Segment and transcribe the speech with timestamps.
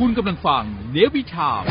[0.00, 1.64] คุณกำลังฟังเนวิชาม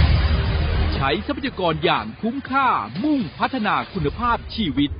[0.94, 2.68] ใช้ทรัพยากรอย่างคุ้มค่า
[3.04, 4.92] มุ่งพัฒนาคุณภาพชีวิต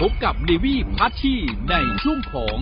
[0.00, 1.34] พบกับ Navy พัชชี
[1.70, 2.56] ในช่วงของ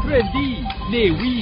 [0.00, 1.34] Trendy Navy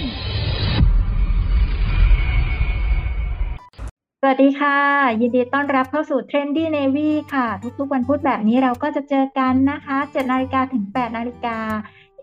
[4.21, 4.79] สวัสดีค่ะ
[5.21, 7.47] ยินดีต้อนรับเข้าสู่ Trendy Navy ค่ะ
[7.79, 11.59] ทุกๆวันพุธแบบนี้เราก็จะเจอกันนะคะ7นาฬิกาถึง 8 นาฬิกา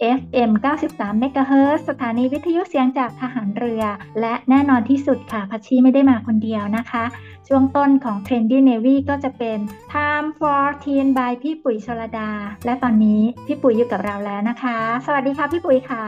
[0.01, 0.51] FM
[0.89, 3.83] 93 MHz สถานีวิทยุเสียงจากทหารเรือ
[4.19, 7.03] และแน่นอนที่สุดค่ะพัชชีไม่ได้มาคนเดียวนะคะ
[7.47, 9.59] ช่วงต้นของ Trendy Navy ก็จะเป็น
[9.93, 12.29] Time for Teen by พี่ปุ๋ยชลดา
[12.65, 16.05] และตอนนี้พี่ปุ๋ยอยู่กับเราแล้วนะคะ สวัสดีค่ะพี่ปุ๋ยค่ะ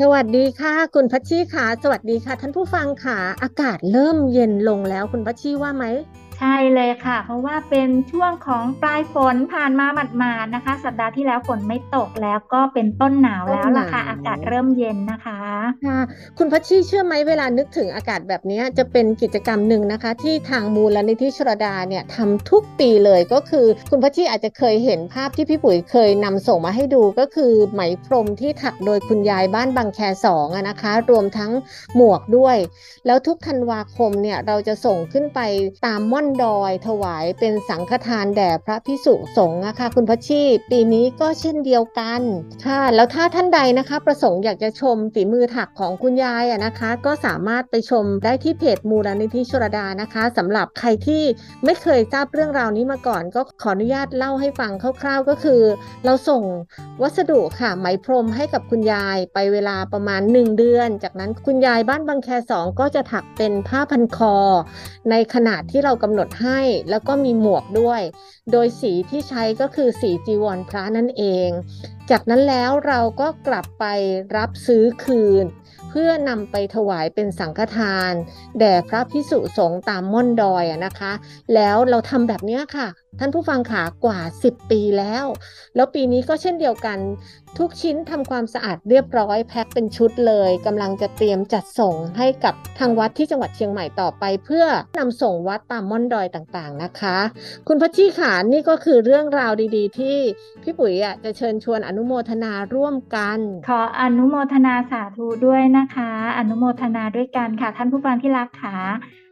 [0.00, 5.84] สวัสดีค่ะ คุณพัชชีค่ะ สวัสดีค่ะ ท่านผู้ฟังค่ะ อากาศเริ่มเย็นลงแล้วคุณพัชชีว่าไหม
[6.38, 9.86] ใช่เลยค่ะ เพราะว่าเป็นช่วงของปลายฝนผ่านมา
[10.18, 15.40] หมาดๆนะคะ สัปดาห์ที่แล้วฝนไม่ตกแล้วก็เป็นต้นหนาวแล้วล่ะค่ะต้นหนาวอากาศเริ่มเย็นนะคะ
[15.86, 16.00] ค่ะ
[16.38, 31.52] คุณพัชชีเชื่อไหมเวลานึกถึงอากาศแบบนี้จะเป็นกิจกรรมหนึ่งนะคะ ที่ทางมูลนิธิชรดาเนี่ยทำทุกปีเลยก็คือคุณพัชชีอาจจะเคยเห็นภาพที่พี่ปุ๋ยเคยนำส่งมาให้ดูก็คือไหมพรมที่ถักโดยคุณยายบ้านบางแคสองอะนะคะ รวมทั้ง
[31.96, 32.56] หมวกด้วย
[33.06, 35.40] แล้วทุกธันวาคมเนี่ยเราจะส่งขึ้นไป
[35.86, 42.20] ตามม่อนดอยถวายเป็นสังฆทานแด่พระพิสุสงฆ์นะคะคุณพัชชีปีนี้ก็เช่นเดียวกัน
[42.66, 51.22] ค่ะแล้วถ้าท่านใดนะคะ ประสงค์อยากจะชมฝีมือถักของคุณยายอะนะคะ ก็สามารถไปชมได้ที่เพจมูลนิธิชรดานะคะสำหรับใครที่
[51.64, 55.62] ไม่เคยทราบเรื่องราวนี้มาก่อน ก็ขออนุญาตเล่าให้ฟังคร่าวๆก็คือ
[56.04, 56.42] เราส่ง
[57.02, 64.34] วัสดุค่ะไหมพรมให้กับคุณยายไปเวลาประมาณ 1 เดือน จากนั้นคุณยายบ้านบางแคสองก็จะถักเป็นผ้าพันคอ
[65.10, 68.02] ในขนาดที่เรากำหนดให้แล้วก็มีหมวกด้วย
[68.52, 71.48] โดยสีที่ใช้ก็คือสีจีวรพระนั่นเอง
[72.10, 73.84] จากนั้นแล้วเราก็กลับไป
[74.36, 75.44] รับซื้อคืน
[75.90, 78.12] เพื่อนำไปถวายเป็นสังฆทาน
[78.58, 81.12] แด่พระพิสุสงฆ์ตามม่อนดอยนะคะ
[81.54, 82.88] แล้วเราทำแบบนี้ค่ะ
[83.18, 85.24] ท่านผู้ฟังขากว่า 10 ปีแล้ว
[85.76, 86.98] แล้วปีนี้ก็เช่นเดียวกัน
[87.58, 94.64] ทุกชิ้นทำความสะอาดเรียบร้อยแพ็คเป็นชุดเลยกำลังจะเตรียมจัดส่งให้กับทางวัดที่จังหวัดเชียงใหม่ต่อไป เพื่อ
[94.98, 97.18] นำส่งวัดตามม่อนดอยต่างๆนะคะ
[97.68, 100.18] คุณพัชชีขานี่ก็คือเรื่องราวดีๆ ที่
[100.62, 103.38] พี่ปุ๋ยอะจะเชิญชวนอนุโมทนาร่วมกัน
[103.68, 108.78] ขออนุโมทนาสาธุด้วยนะคะ อนุโมทนาด้วยกันค่ะ ท่านผู้ฟังที่รักค่ะ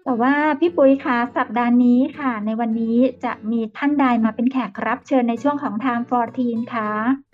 [0.07, 6.91] แต่ว่าพี่ปุ๋ยคะสัปดาห์นี้ค่ะ ในวันนี้จะมีท่านใดมาเป็นแขกรับเชิญในช่วงของ Time for Teen คะ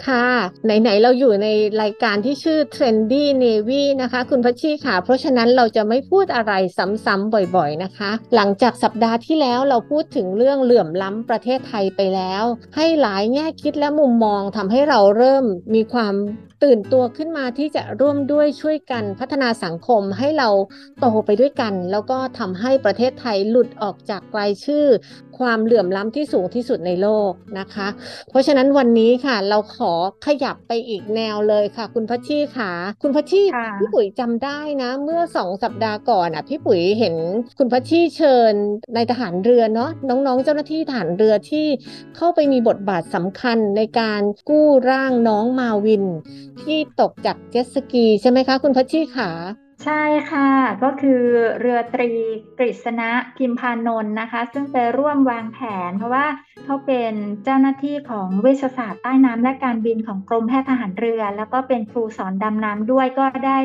[0.07, 0.29] ค่ะ
[0.65, 1.49] ไหน ๆ เราอยู่ใน
[1.83, 12.45] รายการที่ชื่อ Trendy Navy นะคะ คุณพัชชีค่ะ เพราะฉะนั้นเราจะไม่พูดอะไรซ้ำๆบ่อยๆนะคะ หลังจากสัปดาห์ที่แล้วเราพูดถึงเรื่องเหลื่อมล้ำประเทศไทยไปแล้ว
[12.77, 15.45] ให้หลายแง่คิดและมุมมองทำให้เราเริ่ม
[15.75, 16.15] มีความ
[16.62, 20.48] ตื่นตัวขึ้นมาที่จะร่วมด้วยช่วยกันพัฒนาสังคมให้เรา
[21.00, 24.87] โตไปด้วยกัน แล้วก็ทำให้ประเทศไทยหลุดออกจากรายชื่อ
[25.41, 27.89] ความเหลื่อมล้ำที่สูงที่สุดในโลกนะคะ
[28.31, 29.93] เพราะฉะนั้นวันนี้ค่ะ เราขอ
[30.27, 37.15] ขยับไปอีกแนวเลยค่ะ คุณพัชชีค่ะคุณพัชชีค่ะพี่ปุ๋ยจำได้นะ เมื่อสองสัปดาห์ก่อนอะพี่ปุ๋ยเห็น
[37.59, 38.53] คุณพัชชีเชิญ
[38.95, 41.67] ในทหารเรือเนาะน้องๆ เจ้าหน้าที่ทหารเรือที่
[42.17, 46.05] เข้าไปมีบทบาทสำคัญในการกู้ร่างน้องมาวิน
[46.62, 49.31] ที่ตกจากเจ็ตสกีใช่ไหมคะ คุณพัชชีขา
[49.83, 50.51] ใช่ค่ะ
[50.83, 51.23] ก็คือ
[51.61, 52.13] เรือตรี
[52.59, 55.59] กฤษณะพิมพานนท์นะคะ ซึ่งไปร่วมวางแผ
[55.89, 56.27] นเพราะว่า
[56.65, 57.12] เขาเป็น
[57.44, 63.59] เจ้าหน้าที่ของเวชศาสตร์ใต้น้ำและการบินของกรมแพทย์ทหารเรือ แล้วก็เป็นครูสอนดำน้ำด้วยก็ได้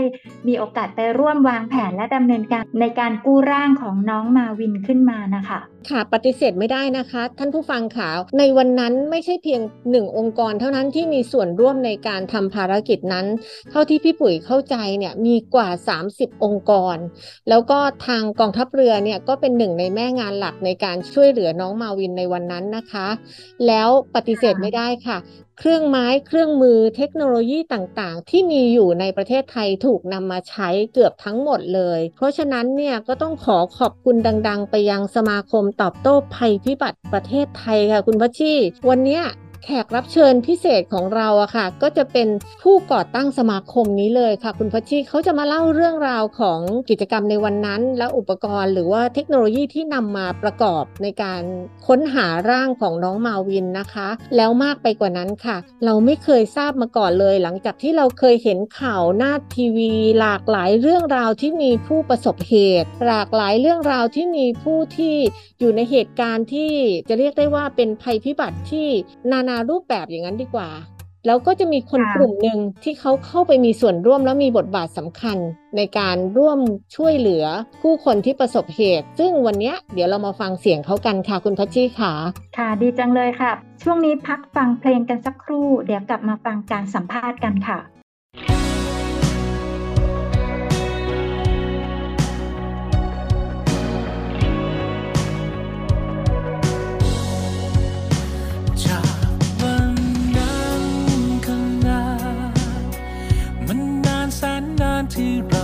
[0.47, 13.25] มีโอกาสไปร่วมวางแผนและดำเนินการในการกู้ร่างของน้องมาวินขึ้นมานะคะค่ะปฏิเสธไม่ได้นะคะ ท่านผู้ฟังค่ะในวันนั้นไม่ใช่เพียงหนึ่งองค์กรเท่านั้นที่มีส่วนร่วมในการทำภารกิจนั้น
[13.71, 15.69] เท่าที่พี่ปุ๋ยเข้าใจเนี่ยมีกว่า
[16.07, 16.97] 30 องค์กร
[17.49, 22.84] แล้วก็ทางกองทัพเรือเนี่ยก็เป็นหนึ่งในแม่งานหลักในการช่วยเหลือน้องมาวินในวันนั้นนะคะ
[23.67, 25.17] แล้วปฏิเสธไม่ได้ค่ะ
[25.59, 34.15] เครื่องไม้เครื่องมือเทคโนโลยีต่างๆ ที่มีอยู่ในประเทศไทยถูกนำมาใช้เกือบทั้งหมดเลย เพราะฉะนั้นเนี่ยก็ต้องขอขอบคุณ
[34.47, 38.53] ดัง ๆ ไปยังสมาคมตอบโต้ภัยพิบัติประเทศไทยค่ะคุณพัชชี
[38.89, 39.23] วันเนี้ย
[39.65, 42.27] แขกรับเชิญพิเศษของเราอะค่ะ ก็จะเป็น
[42.63, 46.59] ผู้ก่อตั้งสมาคมนี้เลยค่ะ คุณพัชชีเขาจะมาเล่าเรื่องราวของ
[46.89, 51.41] กิจกรรมในวันนั้น และอุปกรณ์หรือว่าเทคโนโลยีที่นำมาประกอบในการ
[51.87, 65.15] ค้นหาร่างของน้องมาวินนะคะ แล้วมากไปกว่านั้นค่ะ เราไม่เคยทราบมาก่อนเลย หลังจากที่เราเคยเห็นข่าวหน้าทีวี หลากหลายเรื่องราวที่มีผู้ประสบเหตุ หลากหลายเรื่องราวที่มีผู้ที่
[65.59, 66.71] อยู่ในเหตุการณ์ที่
[67.09, 68.87] จะเรียกได้ว่าเป็นภัยพิบัติที่
[69.31, 70.69] นานารูปแบบอย่างนั้นดีกว่า
[71.27, 75.37] แล้วก็จะมีคนค่ะกลุ่มหนึ่งที่เขาเข้าไปมีส่วนร่วมแล้วมีบทบาทสำคัญ
[75.77, 76.59] ในการร่วม
[76.95, 77.45] ช่วยเหลือ
[77.81, 82.13] ผู้คนที่ประสบเหตุ ซึ่งวันเนี้ยเดี๋ยวเรามาฟังเสียงเขากันค่ะคุณพัชชีค่ะ
[82.57, 83.51] ค่ะดีจังเลยค่ะ
[83.83, 87.79] ช่วงนี้พักฟังเพลงกันสักครู่ เดี๋ยวกลับมาฟังการสัมภาษณ์กันค่ะ
[105.13, 105.54] ที่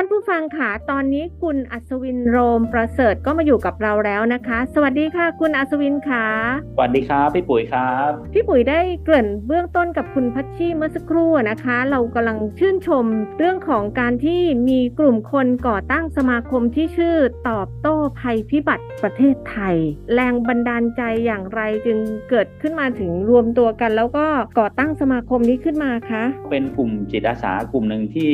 [0.00, 6.26] ท่านผู้ฟังค่ะตอนนี้คุณอัศวินโรมประเสริฐก็มาอยู่กับเราแล้วนะคะ สวัสดีค่ะ คุณอัศวินค่ะ
[6.74, 13.06] สวัสดีครับพี่ปุ๋ยครับพี่ปุ๋ยได้เกริ่นเบื้องต้นกับคุณพัชชีเมื่อสักครู่นะคะ เรากำลังชื่นชม
[13.38, 17.16] เรื่องของการที่มีกลุ่มคนก่อตั้งสมาคมที่ชื่อ
[17.48, 19.76] ตอบโต้ภัยพิบัติประเทศไทย
[20.14, 21.98] แรงบันดาลใจอย่างไรจึง
[22.30, 24.26] เกิดขึ้นมาถึงรวมตัวกัน แล้วก็
[24.58, 28.30] ก่อตั้งสมาคมนี้ขึ้นมาคะเป็นกลุ่มจิตอาสากลุ่มหนึ่งที่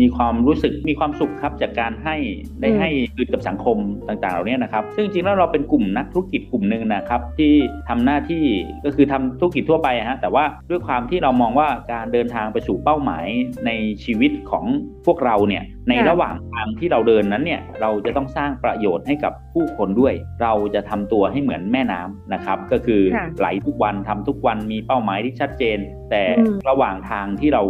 [0.00, 2.16] มีความรู้สึกมีความสุขครับจากการให้
[2.60, 3.76] ได้อืมให้คืนกับสังคม
[4.08, 7.52] ต่างๆเหล่านี้นะครับ ซึ่งจริงๆแล้วเราเป็นกลุ่มนักธุรกิจกลุ่มหนึ่งนะครับ ที่
[7.88, 8.44] ทำหน้าที่
[8.84, 13.26] ก็คือทำธุรกิจทั่วไปฮะแต่ว่าด้วยความที่เรามองว่าการเดินทางไปสู่เป้าหมาย
[13.66, 13.70] ใน
[14.04, 14.64] ชีวิตของ
[15.06, 25.78] พวกเราเนี่ยในค่ะระหว่างทางที่เราเดินนั้นเนี่ยเราจะต้องสร้างประโยชน์ให้กับผู้คนด้วย เราจะทำตัวให้เหมือนแม่น้ำนะครับ ก็คือค่ะไหลทุกวันทำทุกวันมีเป้าหมายที่ชัดเจน
[26.10, 27.62] แต่อืมระหว่างทางที่เรา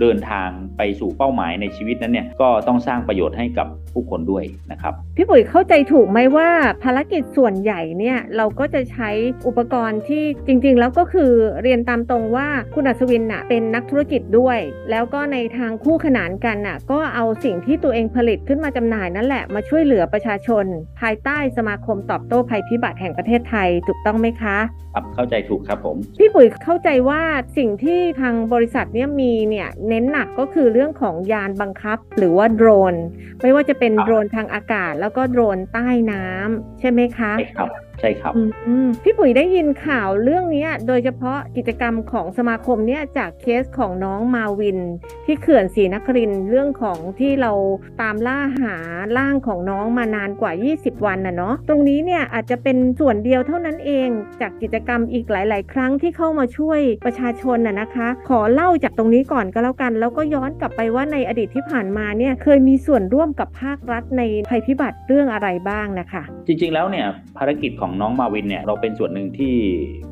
[0.00, 6.48] เดินทางไปสู่เป้าหมายในชีวิตนั้นเนี่ยก็ต้องสร้างประโยชน์ให้กับผู้คนด้วยนะครับพี่ปุ๋ยเข้าใจถูกไหมว่า
[6.82, 9.10] ภารกิจส่วนใหญ่เนี่ยเราก็จะใช้
[9.46, 14.58] อุปกรณ์ที่จริง ๆ แล้วก็คือเรียนตามตรงว่าคุณอัศวินน่ะเป็นนักธุรกิจด้วย
[14.90, 20.64] แล้วก็ในทางคู่ขนานกันน่ะก็เอาสิ่งที่ตัวเองผลิตขึ้นมาจำหน่ายนั่นแหละมาช่วยเหลือประชาชน
[21.00, 24.58] ภายใต้ต้สมาคมตอบโต้ภัยพิบัติแห่งประเทศไทยถูกต้องไหมคะ
[24.94, 27.22] ครับเข้าใจถูกครับผมพี่ปุ๋ยเข้าใจว่า
[27.58, 32.94] สิ่งที่ทางบริษัทเนี่ยมีเนี่ยเน้นหนักก็คือเรื่องของยานบังคับ หรือว่าโดรน
[33.40, 37.70] ไม่ว่าจะเป็นครับโดรนทางอากาศ แล้วก็โดรนใต้น้ำใช่ไหมคะใช่ครับ
[38.02, 38.34] ใช่ครับ
[38.66, 44.78] อืมพี่ปุ๋ยได้ยินข่าวเรื่องเนี้ยโดยเฉพาะกิจกรรมของสมาคมเนี่ยจากเคสของน้องมาวิน
[45.26, 47.52] ที่เขื่อนศรีนครินทร์เรื่องของที่เรา
[48.00, 48.76] ตามล่าหา
[49.18, 54.08] ร่างของน้องมานานกว่า 20 วันนะเนาะตรงนี้เนี่ยอาจจะเป็นส่วนเดียวเท่านั้นเอง
[54.40, 67.06] จากกิจกรรมอีกหลาย ๆ ครั้งที่เข้ามาช่วยประชาชนน่ะนะคะ ขอเล่าจากตรงนี้ก่อนก็แล้วกัน แล้วก็ย้อนกลับไปว่าในอดีตที่ผ่านมาเนี่ยเคยมีส่วนร่วมกับภาครัฐในภัยพิบัติเรื่องอะไรบ้างนะคะ จริง ๆ แล้วเนี่ย
[67.38, 69.54] ภารกิจของน้องมาวินเนี่ยเราเป็นส่วนหนึ่งที่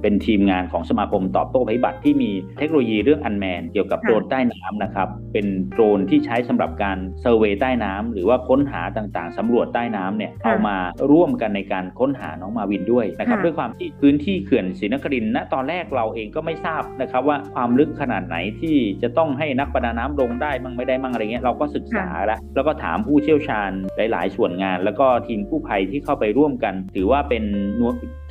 [0.03, 10.77] เป็นทีมงานของสมาคมตอบโต้ภัยพิบัติที่มีเทคโนโลยีเรื่องอันแมนเกี่ยวกับค่ะโดรนใต้น้ำนะครับเป็นโดรนที่ใช้สำหรับการเซอร์เวยใต้น้ำหรือว่าค้นหาต่างๆสำรวจใต้น้ำเนี่ยเอามา
[11.11, 27.70] ร่วมกันในการค้นหาน้องมาวินด้วยนะครับด้วยความที่พื้นที่เขื่อนศรีนครินทร์ณตอนแรกเราเองก็ไม่ทราบนะครับว่าความลึกขนาดไหนที่จะต้องให้นักประดาน้ำลงได้มั่งไม่ได้มั่งอะไรเงี้ยเราก็ศึกษาแล้วแล้วก็ถามผู้เชี่ยวชาญหลาย ๆ ส่วนงาน แล้วก็ทีมกู้ภัยที่เข้าไปร่วมกัน ถือว่าเป็นหน่วย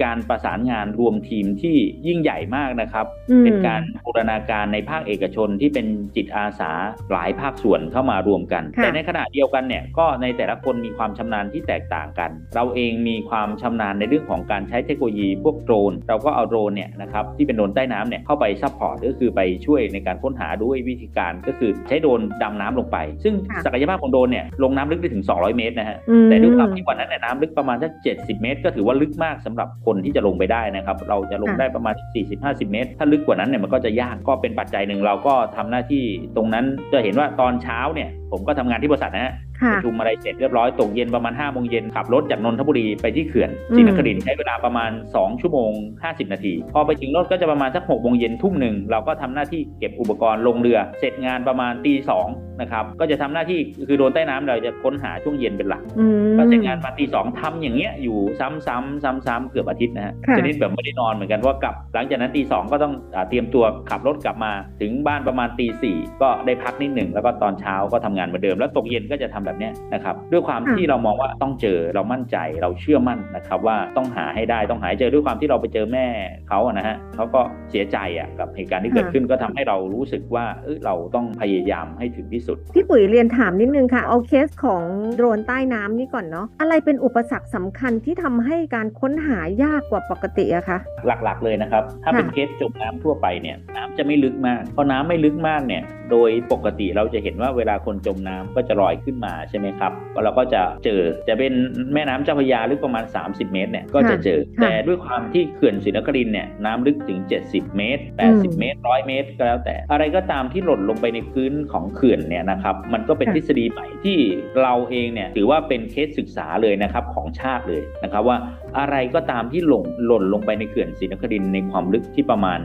[0.03, 1.75] การประสานงานรวมทีมที่
[2.07, 6.71] ยิ่งใหญ่มากนะครับอืมเป็นการบูรณาการในภาคเอกชนที่เป็นจิตอาสา
[7.11, 31.95] หลายภาคส่วนเข้ามารวมกันค่ะแต่ในขณะเดียวกันเนี่ยก็ในแต่ละคนมีความชำนาญที่แตกต่างกัน เราเองมีความชำนาญในเรื่องของการใช้เทคโนโลยีพวกโดรน เราก็เอาโดรนเนี่ยนะครับที่เป็นโดรนใต้น้ำเนี่ยเข้าไป support ก็คือไปช่วยในการค้นหาด้วยวิธีการก็คือใช้โดรนดำน้ำลงไป ซึ่งค่ะศักยภาพของโดรนเนี่ยลงน้ำลึกได้ถึง 200 เมตรนะฮะอืมแต่ด้วยความที่วันนั้นเนี่ยน้ำลึกประมาณสัก70 เมตร ก็ถือว่าลึกมากสำหรับคนที่จะลงไปได้นะครับ เราจะลงค่ะได้ประมาณ
[32.33, 36.03] 40-50 เมตร ถ้าลึกกว่านั้นเนี่ยมันก็จะยากก็เป็นปัจจัยหนึ่งเราก็ทำหน้าที่
[36.35, 45.71] ตรงนั้นจะเห็นว่าตอนเช้าเนี่ยผมก็ทำงานที่บริษัทนะฮะค่ะประชุมอะไรเสร็จเรียบร้อยตกเย็นประมาณ5้าโมงเย็นขับรถจากนนทบุรีไปที่เขื่อนอืมศรีนครินทร์ใช้เวลาประมาณ 2 ชั่วโมง
[46.03, 52.27] 50 นาที พอไปถึงรถก็จะประมาณสัก6กโมงเย็นทุ่มหนึ่งเราก็ทำหน้าที่เก็บอุปกรณ์ลงเรือ เสร็จงานประมาณตีสอง
[52.61, 76.07] นะครับก็จะทำหน้าที่คือโดนใต้น้ำเราจะค้นหาช่วงเย็นเป็นหลักอืมก็เสร็จงานมาตีสองทำอย่างเงี้ยอยู่ซ้ำๆซ้ำๆเกือบอาทิตย์นะฮะค่ะชนิดแบบไม่ได้นอนเหมือนกันเพราะกลับ หลังจากนั้นตีสองก็ต้องอาเตรียมตัวขับรถกลับมา ถึงบ้านประมาณตีสี่ก็ได้พักนิดหนึ่งแล้วก็ตอนเช้าก็ทำงานเหมือนเดิม แล้วตกเย็นก็จะทำแบบเนี้ยนะครับด้วยความค่ะที่เรามองว่าต้องเจอเรามั่นใจเราเชื่อมั่นนะครับว่าต้องหาให้ได้ต้องหาให้เจอด้วยความที่เราไปเจอแม่
[76.49, 84.83] เขาอะนะฮะเขาก็เสียใจอะกับเหตุการณ์ที่เกิดขึ้นก็ทำให้เรารู้สึกว่าเอยเราต้องพยายามให้ถึงที่สุดพี่ปุ๋ยเรียนถามนิดนึงค่ะเอาเคสของ
[85.15, 99.91] โดรนใต้น้ำนี่ก่อนเนาะอะไรเป็นอุปสรรคสำคัญที่ทำให้การค้นหายากกว่าปกติอะคะหลักๆเลยนะครับ ถ้าค่ะเป็นเคสจมน้ำทั่วไปเนี่ยน้ำจะไม่ลึกมากพอน้ำไม่ลึกมากเนี่ยโดยปกติเราจะเห็นว่าเวลาคนจมน้ำก็จะลอยขึ้นมาใช่ไหมครับ
[100.23, 101.53] เราก็จะเจอจะเป็น
[101.93, 114.17] แม่น้ำเจ้าพระยาลึกประมาณ 30 เมตรเนี่ยก็จะเจอ แต่ด้วยความที่เขื่อนศรีนครินเนี่ยน้ำลึกถึง 70 เมตร 80 เมตร 100 เมตรก็แล้วแต่ อะไรก็ตามที่หล่นลงไปในพื้นของเขื่อนเนี่ยนะครับมันก็เป็นทฤษฎีใหม่ที่
[114.61, 118.37] เราเองเนี่ยถือว่าเป็นเคสศึกษาเลยนะครับของชาติเลยนะครับว่า
[118.77, 122.59] อะไรก็ตามที่หล่นหล่นลงไปในเขื่อนศรีนครินในความลึกที่ประมาณ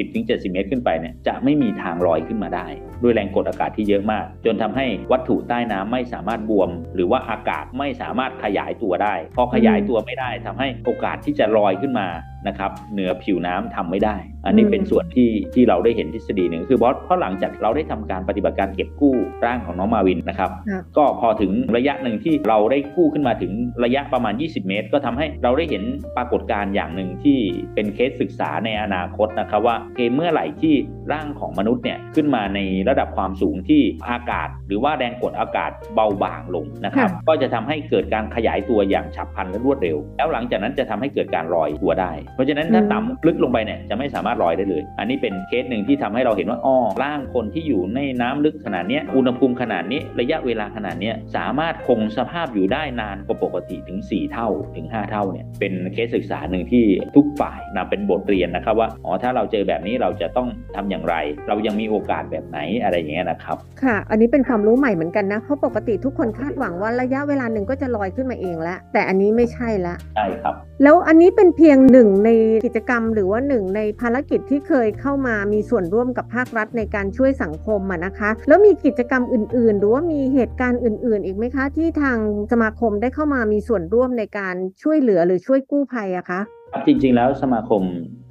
[0.00, 2.66] 60-70 เมตรขึ้นไปเนี่ยจะไม่มีทางลอยขึ้นมาได้
[3.02, 12.08] ด้วยแรงกดอากาศที่เยอะมาก จนทำให้วัตถุใต้น้ำไม่สามารถบวม หรือว่าอากาศไม่สามารถขยายตัวได้ พอขยายตัวไม่ได้ทำให้โอกาสที่จะลอยขึ้นมา
[12.48, 23.52] นะครับเหนือผิวน้ำทำไม่ได้ อันนี้อืมเป็นส่วนที่ที่เราได้เห็นทฤษฎีหนึ่งคือเพราะเพราะหลังจากเราได้ทำการปฏิบัติการเก็บกู้ร่างของน้องมาวินนะครับค่ะก็พอถึงระยะหนึ่งที่เราได้กู้ขึ้นมาถึง
[23.84, 25.82] ระยะประมาณ 20 เมตร ก็ทำให้เราได้เห็น
[26.16, 27.38] ปรากฏการณ์อย่างหนึ่งที่
[27.74, 30.74] เป็นเคสศึกษาในอนาคตนะครับว่าเกมเมื่อไหร่ที่
[31.12, 56.84] ร่างของมนุษย์เนี่ยขึ้นมาในระดับความสูงที่อากาศ หรือว่าแรงกดอากาศเบาบางลงนะครับค่ะก็จะทำให้เกิดการขยายตัวอย่างฉับพลันและรวดเร็ว แล้วหลังจากนั้นจะทำให้เกิดการลอยตัวได้เพราะฉะนั้นถ้าต่ำลึกลงไปเนี่ยจะไม่สามารถลอยได้เลย อันนี้เป็นเคสหนึ่งที่ทำให้เราเห็นว่าอ้อร่างคนที่อยู่ในน้ำลึกขนาดเนี้ยอุณหภูมิขนาดนี้ระยะเวลาขนาดเนี้ยสามารถคงสภาพอยู่ได้นานกว่าปกติถึง 4 เท่าถึง 5 เท่าเนี่ยเป็นเคสศึกษาหนึ่งที่
[57.16, 61.14] ทุกฝ่ายนำเป็นบทเรียนนะครับว่าอ๋อถ้าเราเจอแบบนี้เราจะต้องทำอย่างไร
[61.48, 72.32] เรายังมีโอกาสแบบไหนอะไรอย่างเงี้ยนะครับค่ะ อันนี้เป็นความรู้ใหม่เหมือนกันนะเพราะปกติทุกคนคาดหวังว่าระยะเวลาหนึ่งก็จะลอยขึ้นมาเองแล้วแต่อันนี้ไม่ใช่ละใช่ครับ แล้วอันนี้เป็นเพียงหนึ่งใน
[72.66, 82.18] กิจกรรม หรือว่าหนึ่งในภารกิจที่เคยเข้ามามีส่วนร่วมกับภาครัฐในการช่วยสังคมะนะคะ แล้วมีกิจกรรมอื่น ๆ หรือว่ามีเหตุการณ์อื่น ๆ อีกไหมคะ ที่ทาง
[82.52, 86.40] สมาคมได้เข้ามามีส่วนร่วมในการช่วยเหลือหรือช่วยกู้ภัยอะคะ
[86.86, 87.82] จริง ๆ แล้วสมาคม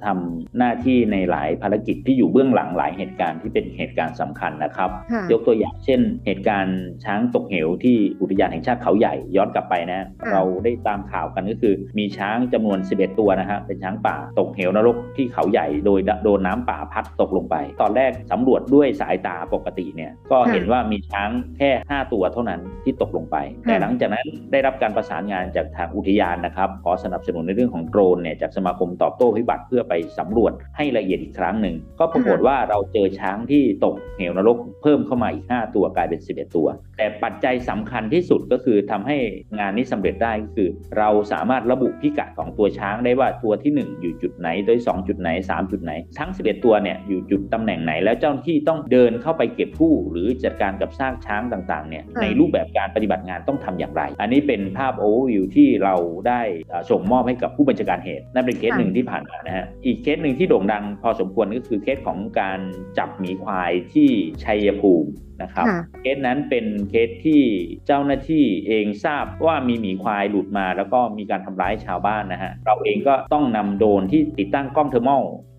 [0.06, 36.68] ทำหน้าที่ในหลายภารกิจที่อยู่เบื้องหลังหลายเหตุการณ์ที่เป็นเหตุการณ์สำคัญนะครับค่ะยกตัวอย่างเช่น เหตุการณ์ช้างตกเหวที่อุทยานแห่งชาติเขาใหญ่ย้อนกลับไปนะค่ะเราได้ตามข่าวกันก็คือ มีช้างจำนวน 11 ตัวนะฮะเป็นช้างป่าตกเหวนรกที่เขาใหญ่โดยโดนน้ำป่าพัดตกลงไป ตอนแรกสำรวจด้วยสายตาปกติเนี่ยก็เห็นว่ามีช้างแค่ 5 ตัวเท่านั้นที่ตกลงไป แต่หลังจากนั้นได้รับการประสานงานจากทางอุทยานนะครับขอสนับสนุนในเรื่องของโดรนเนี่ยจากสมาคมตอบโต้พิบัติเพื่อไปสำรวจให้ละเอียดอีกครั้งหนึ่งก็ปรากฏว่าเราเจอช้างที่ตกเหวนรกเพิ่มเข้ามาอีก 5 ตัวกลายเป็น 11 ตัว
[36.98, 39.16] แต่ปัจจัยสำคัญที่สุดก็คือทำให้
[39.58, 40.68] งานนี้สำเร็จได้ก็คือ
[40.98, 55.94] เราสามารถระบุพิกัดของตัวช้างได้ว่าตัวที่ 1 อยู่จุดไหนโดย2จุดไหน 3 จุดไหน ทั้ง 11 ตัวเนี่ยอยู่จุดตำแหน่งไหน แล้วเจ้าหน้าที่ต้องเดินเข้าไปเก็บกู้หรือจัดการกับซากช้างต่างๆเนี่ยค่ะในรูปแบบการปฏิบัติงานต้องทำอย่างไร อันนี้เป็นภาพโอเวอร์วิวที่เรา
[56.28, 62.60] ได้เอ่อส่งมอบให้กับผู้บัญชาการเหตุนั่นเป็นเคสหนึ่งที่ผ่านมานะฮะอีกเคสหนึ่งที่โด่งดังพอสมควรก็คือเคสของการ
[62.98, 64.08] จับหมีควายที่
[64.44, 65.10] ชัยภูมิ
[65.42, 67.42] นะครับค่ะเคสนั้นเป็นเคสที่
[67.86, 75.10] เจ้าหน้าที่เองทราบว่ามีหมีควายหลุดมา แล้วก็มีการทำร้ายชาวบ้านนะฮะเราเองก็ต้องนำโดรนที่ติดตั้งกล้อง thermo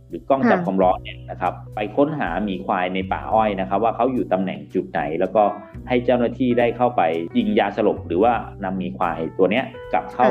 [0.10, 5.44] หรือกล้องจับค่ะความร้อนเนี่ยนะครับ ไปค้นหาหมีควายในป่าอ้อยนะครับ ว่าเขาอยู่ตำแหน่งจุดไหน แล้วก็
[5.90, 7.02] ให้เจ้าหน้าที่ได้เข้าไป
[7.38, 8.34] ยิงยาสลบหรือว่า
[8.64, 10.28] นำหมีควายตัวเนี้ยกลับเข้า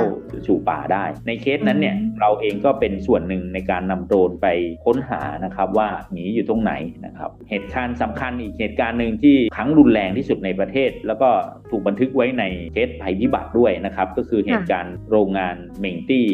[0.46, 4.46] สู่ป่าได้ ในเคสนั้นเนี่ยอืมเราเองก็เป็นส่วนหนึ่งในการนำโดรนไป
[4.84, 6.72] ค้นหานะครับว่าหมีอยู่ตรงไหน
[7.06, 11.28] นะครับ เหตุการณ์สำคัญอีกเหตุการณ์หนึ่งที่ครั้งรุนแรงที่สุดในประเทศ แล้วก็
[11.70, 16.26] ถูกบันทึกไว้ในเคสภัยพิบัติด้วยนะครับก็คือเหตุการณ์โรงงานเมงตี้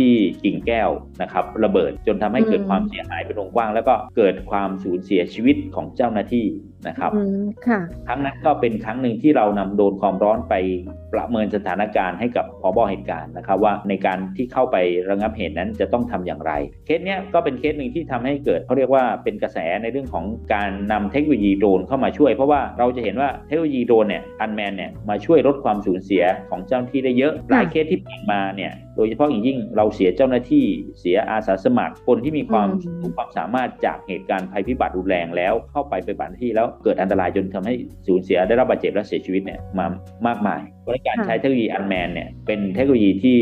[0.00, 0.14] ที่
[0.44, 0.90] กิ่งแก้ว
[1.22, 6.46] นะครับระเบิดจนทำให้เกิดอืมความเสียหายเป็นวงกว้าง แล้วก็เกิดความสูญเสียชีวิตของเจ้าหน้าที่
[6.88, 10.54] นะครับอืมค่ะครั้งนั้นก็เป็นครั้งหนึ่งที่เรานำโดรนความร้อนไป
[11.14, 14.76] ประเมินสถานการณ์ให้กับผบ.เหตุการณ์นะครับ ว่าในการที่เข้าไป
[15.10, 16.52] ระงับเหตุนั้นจะต้องทำอย่างไร
[16.86, 30.66] เคสเนี้ยก็เป็นเคสหนึ่งที่ทำให้เกิดเขาเรียกว่าเป็นกระแสในเรื่องของการนำเทคโนโลยีโดรนเข้ามาช่วย เพราะว่าเราจะเห็นว่าเทคโนโลยีโดรนเนี่ย unmanned เนี่ยมาช่วยลดความสูญเสียของเจ้าหน้าที่ได้เยอะหลายเคสที่ผ่านมาเนี่ยโดยเฉพาะอย่างยิ่งเราเสียเจ้าหน้าที่
[31.00, 37.74] เสียอาสาสมัครคนที่มีความอืมรู้ความสามารถจากเหตุการณ์ภัยพิบัติรุนแรงแล้วเข้าไปปฏิบัติหน้าที่แล้วเกิดอันตรายจนทำให้
[38.06, 39.86] สูญเสียได้รับบาดเจ็บและเสียชีวิตเนี่ยมา
[40.26, 43.38] มากมายเพราะฉะนั้นการค่ะใช้เทคโนโลยีอันแมนเนี่ยเป็นเทคโนโลยีที่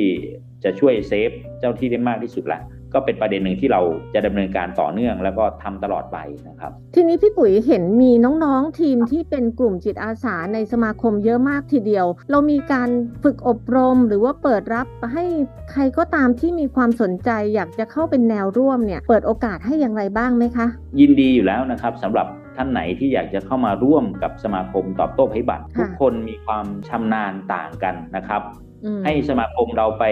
[0.64, 2.60] จะช่วยเซฟเจ้าที่ได้มากที่สุดละ
[2.94, 3.80] ก็เป็นประเด็นหนึ่งที่เรา
[4.14, 8.12] จะดำเนินการต่อเนื่อง แล้วก็ทำตลอดไปนะครับ ทีนี้พี่ปุ๋ยเห็นมี
[8.44, 12.90] น้องๆทีมที่เป็นกลุ่มจิตอาสาในสมาคมเยอะมากทีเดียว เรามีการ
[13.22, 15.24] ฝึกอบรมหรือว่าเปิดรับให้
[15.72, 20.66] ใครก็ตามที่มีความสนใจ อยากจะเข้าเป็นแนวร่วมเนี่ยเปิดโอกาสให้อย่างไรบ้างไหมคะ
[21.00, 22.26] ยินดีอยู่แล้วนะครับสำหรับ
[22.58, 28.42] ท่านไหนที่อยากจะเข้ามาร่วมกับสมาคมตอบโต้ภัยพิบัติค่ะทุกคนมีความชำนาญต่างกันนะครับ
[28.84, 30.04] อืมให้สมาคมเราไป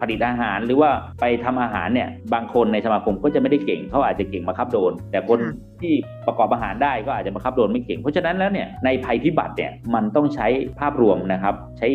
[0.00, 5.94] ผลิตอาหารหรือว่าไปทำอาหารเนี่ยบางคนในสมาคมก็จะไม่ได้เก่งเขาอาจจะเก่งบังคับโดรน แต่คนค่ะที่
[6.26, 10.46] ประกอบอาหารได้ก็อาจจะบังคับโดรนไม่เก่ง เพราะฉะนั้นแล้วเนี่ยในภัยพิบัติเนี่ยมันต้องใช้
[10.80, 11.88] ภาพรวมนะครับ ใช้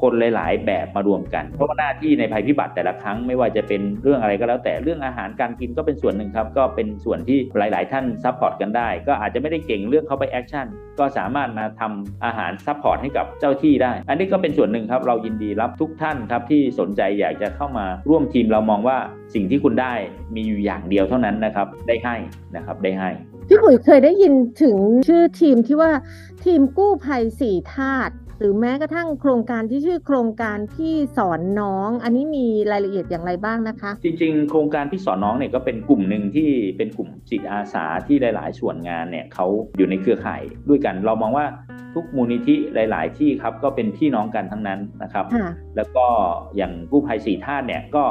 [0.00, 10.66] คนหลาย ๆ แบบมารวมกัน เพราะว่าหน้าที่ในภัยพิบัติแต่ละครั้งไม่ว่าจะเป็นเรื่องอะไรก็แล้ว แต่เรื่องอาหารการกินก็เป็นส่วนหนึ่งครับ ก็เป็นส่วนที่หลาย ๆ ท่าน support กันได้ ก็อาจจะไม่ได้เก่งเรื่องเข้าไป action
[10.98, 18.96] ก็สามารถมาทำอาหาร support ให้กับเจ้าหน้าที่ได้ อันนี้ก็เป็นส่วนหนึ่งครับ เรายินดีรับทุกท่านครับที่สนใจอยากจะเข้ามาร่วมทีมเรามองว่า
[19.34, 19.94] สิ่งที่คุณได้
[20.34, 22.16] มีอยู่อย่างเดียวเท่านั้นนะครับ ได้ให้
[22.56, 23.10] นะครับได้ให้
[23.48, 24.76] พี่ปุ๋ยเคยได้ยินถึง
[25.08, 25.90] ชื่อทีมที่ว่า
[26.44, 41.46] ทีมกู้ภัยสี่ธาตุ หรือแม้กระทั่งโครงการที่ชื่อโครงการพี่สอนน้อง อันนี้มีรายละเอียดอย่างไรบ้างนะคะ จริง ๆ โครงการพี่สอนน้องเนี่ยก็เป็นกลุ่มหนึ่งที่เป็นกลุ่มจิตอาสาที่หลาย ๆ ส่วนงานเนี่ยเขาอยู่ในเครือข่ายด้วยกัน เรามองว่า
[41.94, 46.06] ทุกมูลนิธิหลาย ๆ ที่ครับก็เป็นพี่น้องกันทั้งนั้นนะครับค่ะแล้วก็
[46.56, 48.04] อย่างกู้ภัยสี่ธาตุเนี่ยก็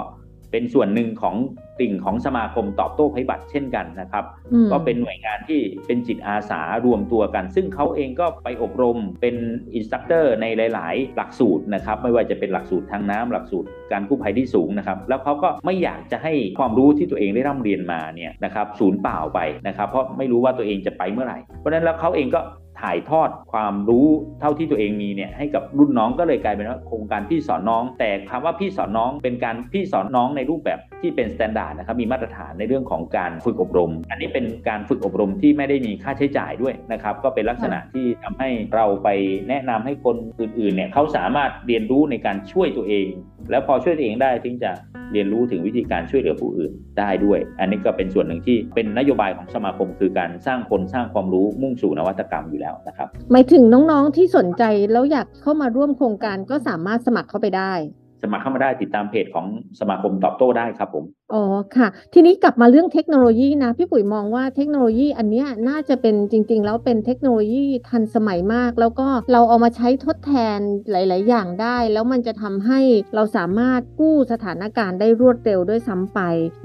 [0.53, 1.35] เป็นส่วนหนึ่งของ
[1.79, 9.35] ติ่งของสมาคมตอบโต้ภัยพิบัติเช่นกันนะครับอืมก็เป็นหน่วยงานที่เป็นจิตอาสารวมตัวกัน ซึ่งเขาเองก็ไปอบรมเป็น
[9.75, 22.41] instructor ในหลาย ๆ หลักสูตรนะครับ ไม่ว่าจะเป็นหลักสูตรทางน้ำหลักสูตรการกู้ภัยที่สูงนะครับ แล้วเขาก็ไม่อยากจะให้ความรู้ที่ตัวเองได้ร่ำเรียนมาเนี่ยนะครับศูนย์เปล่าไปนะครับ เพราะไม่รู้ว่าตัวเองจะไปเมื่อไหร่ เพราะฉะนั้นแล้วเขาเองก็
[22.83, 24.07] ถ่ายทอดความรู้
[24.39, 39.09] เท่าที่ตัวเองมีเนี่ยให้กับรุ่นน้องก็เลยกลายเป็นว่าโครงการพี่สอนน้อง แต่คำว่าพี่สอนน้องเป็นการพี่สอนน้องในรูปแบบ ที่เป็น standard นะครับมีมาตรฐานในเรื่องของการฝึกอบรม อันนี้เป็นการฝึกอบรมที่ไม่ได้มีค่าใช้จ่ายด้วยนะครับก็เป็นลักษณะที่ทำให้เราไป
[39.49, 43.07] แนะนำให้คนอื่นๆเนี่ยเขาสามารถเรียนรู้ในการช่วยตัวเอง
[43.51, 44.71] แล้วพอช่วยตัวเองได้ถึงจะ
[45.13, 57.73] เรียนรู้ถึงวิธีการช่วยเหลือผู้อื่นได้ด้วย อันนี้ก็เป็นส่วนหนึ่งที่เป็นนโยบายของสมาคม คือการสร้างคนสร้างความรู้มุ่งสู่นวัตกรรมอยู่แล้วนะครับหมายถึงน้องๆที่สนใจแล้วอยากเข้ามาร่วมโครงการก็สามารถสมัครเข้าไปได้
[58.23, 59.45] สมัครเข้ามาได้ติดตามเพจของ
[59.79, 61.43] สมาคมตอบโต้ได้ครับผมอ๋อ
[61.75, 70.59] ค่ะ ทีนี้กลับมาเรื่องเทคโนโลยีนะ พี่ปุ๋ยมองว่าเทคโนโลยีอันนี้น่าจะเป็นจริง ๆ แล้วเป็นเทคโนโลยีทันสมัยมาก แล้วก็เราเอามาใช้ทดแทน
[70.91, 72.79] หลาย ๆ อย่างได้ แล้วมันจะทำให้
[73.15, 76.19] เราสามารถกู้สถานการณ์ได้รวดเร็วด้วยซ้ำไป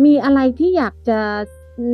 [0.04, 1.20] มีอะไรที่อยากจะ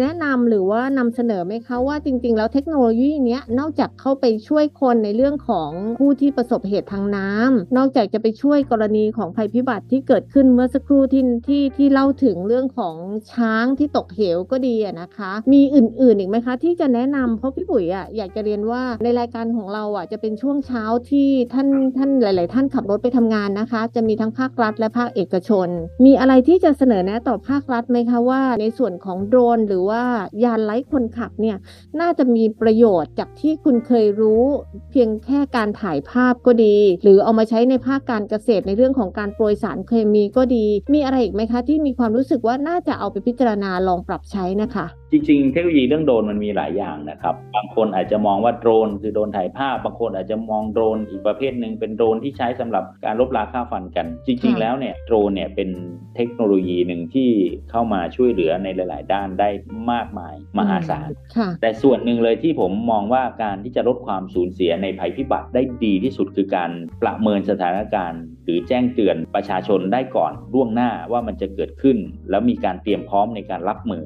[0.01, 12.95] แนะนำหรือว่านำเสนอไหมคะว่าจริง ๆ แล้วเทคโนโลยีเนี้ยนอกจากเข้าไปช่วยคนในเรื่องของผู้ที่ประสบเหตุทางน้ำนอกจากจะไปช่วยกรณีของภัยพิบัติที่เกิดขึ้นเมื่อสักครู่ที่ที่ที่เล่าถึงเรื่องของ
[13.33, 25.69] ช้างที่ตกเหวก็ดีนะคะ มีอื่นๆอีกไหมคะที่จะแนะนำเพราะพี่ปุ๋ยอะอยากจะเรียนว่าในรายการของเราอะจะเป็นช่วงเช้าที่ท่านท่านหลาย ๆ ท่านขับรถไปทำงานนะคะ จะมีทั้งภาครัฐและภาคเอกชน
[26.05, 30.03] มีอะไรที่จะเสนอแนะต่อภาครัฐไหมคะว่า ในส่วนของโดรนหรืือว่า
[30.45, 31.57] ยานไร้คนขับเนี่ย
[32.01, 34.45] น่าจะมีประโยชน์จากที่คุณเคยรู้
[34.91, 55.69] เพียงแค่การถ่ายภาพก็ดี หรือเอามาใช้ในภาคการเกษตรในเรื่องของการโปรยสารเคมีก็ดี มีอะไรอีกไหมคะ ที่มีความรู้สึกว่าน่าจะเอาไปพิจารณาลองปรับใช้นะคะ จริงๆ เทคโนโลยีเรื่องโดรนมันมีหลายอย่างนะครับ บางคนอาจจะมองว่าโดรนคือโดรนถ่ายภาพ บางคนอาจจะมองโดรนอีกประเภทหนึ่งเป็นโดรนที่ใช้สำหรับการลบราค่าฟันกัน จริงค่ะๆแล้วเนี่ยโดรนเนี่ยเป็น
[56.17, 57.31] เทคโนโลยีหนึ่งที่
[57.71, 59.49] เข้ามาช่วยเหลือในหลาย ๆ ด้านได้
[59.93, 66.71] มากมายมหาศาลค่ะแต่ส่วนหนึ่งเลยที่ผมมองว่าการที่จะลดความสูญเสียในภัยพิบัติได้ดีที่สุดคือการ
[67.03, 71.99] ประเมินสถานการณ์ หรือแจ้งเตือนประชาชนได้ก่อนล่วงหน้าว่ามันจะเกิดขึ้น
[72.31, 74.05] แล้วมีการเตรียมพร้อมในการรับมือ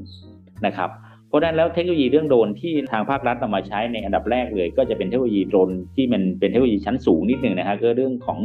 [0.66, 0.90] นะครับ
[1.28, 8.40] เพราะฉะนั้นแล้วเทคโนโลยีเรื่องโดรนที่ทางภาครัฐนำมาใช้ในอันดับแรกเลย ก็จะเป็นเทคโนโลยีโดรนที่มันเป็นเทคโนโลยีชั้นสูงนิดหนึ่งนะฮะก็เรื่องของ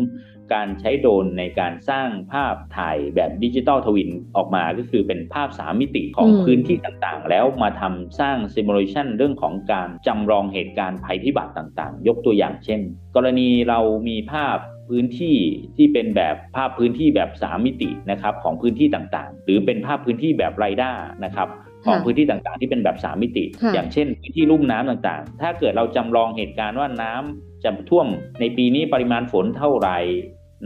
[0.53, 12.79] การใช้โดรนในการสร้างภาพถ่ายแบบ digital twin ออกมาก็คือเป็นภาพ3มิติของอืมพื้นที่ต่างๆ แล้วมาทำสร้าง simulation เรื่องของการจำลองเหตุการณ์ภัยพิบัติต่างๆ ยกตัวอย่างเช่น
[13.15, 14.57] กรณีเรามีภาพ
[14.89, 15.37] พื้นที่
[15.77, 20.91] ที่เป็นแบบภาพพื้นที่แบบ 3 มิตินะครับของพื้นที่ต่างๆ หรือเป็นภาพพื้นที่แบบ LiDAR
[21.25, 21.49] นะครับ
[21.85, 28.07] ของค่ะพื้นที่ต่างๆ ที่เป็นแบบ3มิติค่ะอย่างเช่นพื้นที่ลุ่มน้ำต่างๆ ถ้าเกิดเราจำลองเหตุการณ์ว่าน้ำจะท่วม
[28.39, 29.97] ในปีนี้ปริมาณฝนเท่าไหร่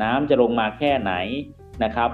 [0.01, 1.13] น้ำจะลงมาแค่ไหน
[1.84, 2.10] นะครับ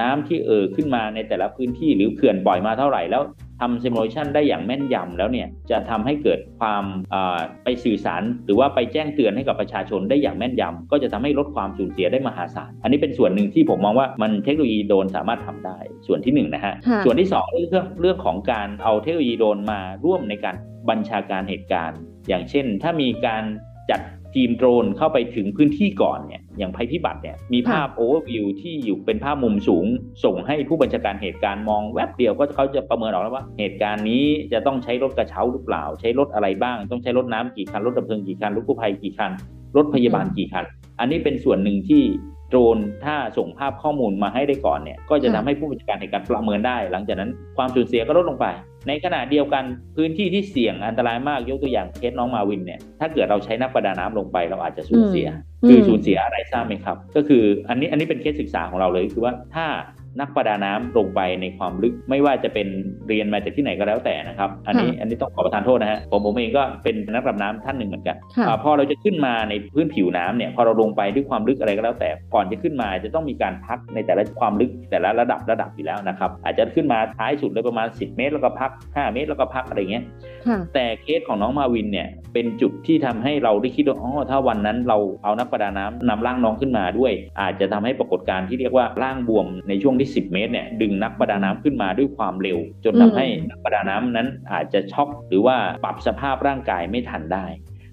[0.00, 3.22] น้ำที่เอ่อขึ้นมาในแต่ละพื้นที่หรือเขื่อนปล่อยมาเท่าไหร่แล้ว
[3.60, 20.56] ทำซิมูเลชันได้อย่างแม่นยำแล้วเนี่ยจะทำให้เกิดความอ่าไปสื่อสาร หรือว่าไปแจ้งเตือนให้กับประชาชนได้อย่างแม่นยำก็จะทำให้ลดความสูญเสียได้มหาศาล อันนี้เป็นส่วนหนึ่งที่ผมมองว่ามันเทคโนโลยีโดนสามารถทำได้ ส่วนที่หนึ่งนะฮะ ส่วนที่สองเรื่องเรื่องของการเอาเทคโนโลยีโดนมาร่วมในการ
[20.88, 23.44] บัญชาการเหตุการณ์ อย่างเช่น ถ้ามีการ
[23.90, 24.00] จัด
[24.34, 29.86] ทีมโดรนเข้าไปถึงพื้นที่ก่อนเนี่ยอย่างภัยพิบัติเนี่ยมีภาพโอเวอร์วิวที่อยู่เป็นภาพมุมสูง
[30.24, 39.30] ส่งให้ผู้บัญชาการเหตุการณ์มองแวบเดียวก็เขาจะประเมินออกแล้วว่าเหตุการณ์นี้จะต้องใช้รถกระเช้าหรือเปล่า ใช้รถอะไรบ้าง ต้องใช้รถน้ำกี่คันรถดับเพลิงกี่คันรถกู้ภัยกี่คัน
[39.76, 40.64] รถพยาบาลกี่คัน
[41.00, 42.02] อันนี้เป็นส่วนหนึ่งที่
[42.50, 48.46] โดรนถ้าส่งภาพข้อมูลมาให้ได้ก่อนเนี่ย ก็จะทำค่ะให้ผู้บัญชาการเหตุการณ์ประเมินได้ หลังจากนั้นความสูญเสียก็ลดลงไป
[48.88, 49.64] ในขณะเดียวกัน
[49.96, 55.26] พื้นที่ที่เสี่ยงอันตรายมากยกตัวอย่างเคสน้องมาวินเนี่ยถ้าเกิดเราใช้นักประดาน้ำลงไปเราอาจจะสูญเสีย
[55.64, 59.66] อืมคืออมสูญเสียอะไรทราบไหมครับ ก็คืออันนี้อันนี้เป็นเคสศึกษาของเราเลยคือว่าถ้า
[60.20, 62.68] นักประดาน้ำลงไปในความลึกไม่ว่าจะเป็น
[63.08, 80.04] เรียนมาจากที่ไหนก็แล้วแต่นะครับ อันนี้ค่ะอันนี้ต้องขอประทานโทษนะฮะผมผมเองก็เป็นนักดำน้ำท่านหนึ่งเหมือนกันค่ะอ่าพอเราจะขึ้นมาในพื้นผิวน้ำเนี่ยพอเราลงไปด้วยความลึกอะไรก็แล้วแต่ก่อนจะขึ้นมาจะต้องมีการพักในแต่ละความลึกแต่ละระดับระดับอยู่แล้วนะครับ อาจจะขึ้นมาท้ายสุดเลยประมาณ 10 เมตร แล้วก็พัก 5 เมตรแล้วก็พักอะไรเงี้ย
[80.46, 97.46] ค่ะแต่เคสของน้องมาวินเนี่ยเป็นจุดที่ทำให้เราได้คิดว่าอ๋อถ้าวันนั้นเราเอานักประดาน้ำนำร่างน้องขึ้นมาด้วย อาจจะทำให้ปรากฏการณ์ที่เรียกว่าร่างบวมในช่วงที่10 เมตรเนี่ยดึงนักประดาน้ำขึ้นมาด้วยความเร็ว จนทำให้นักประดาน้ำนั้นอาจจะช็อกหรือว่าปรับสภาพร่างกายไม่ทันได้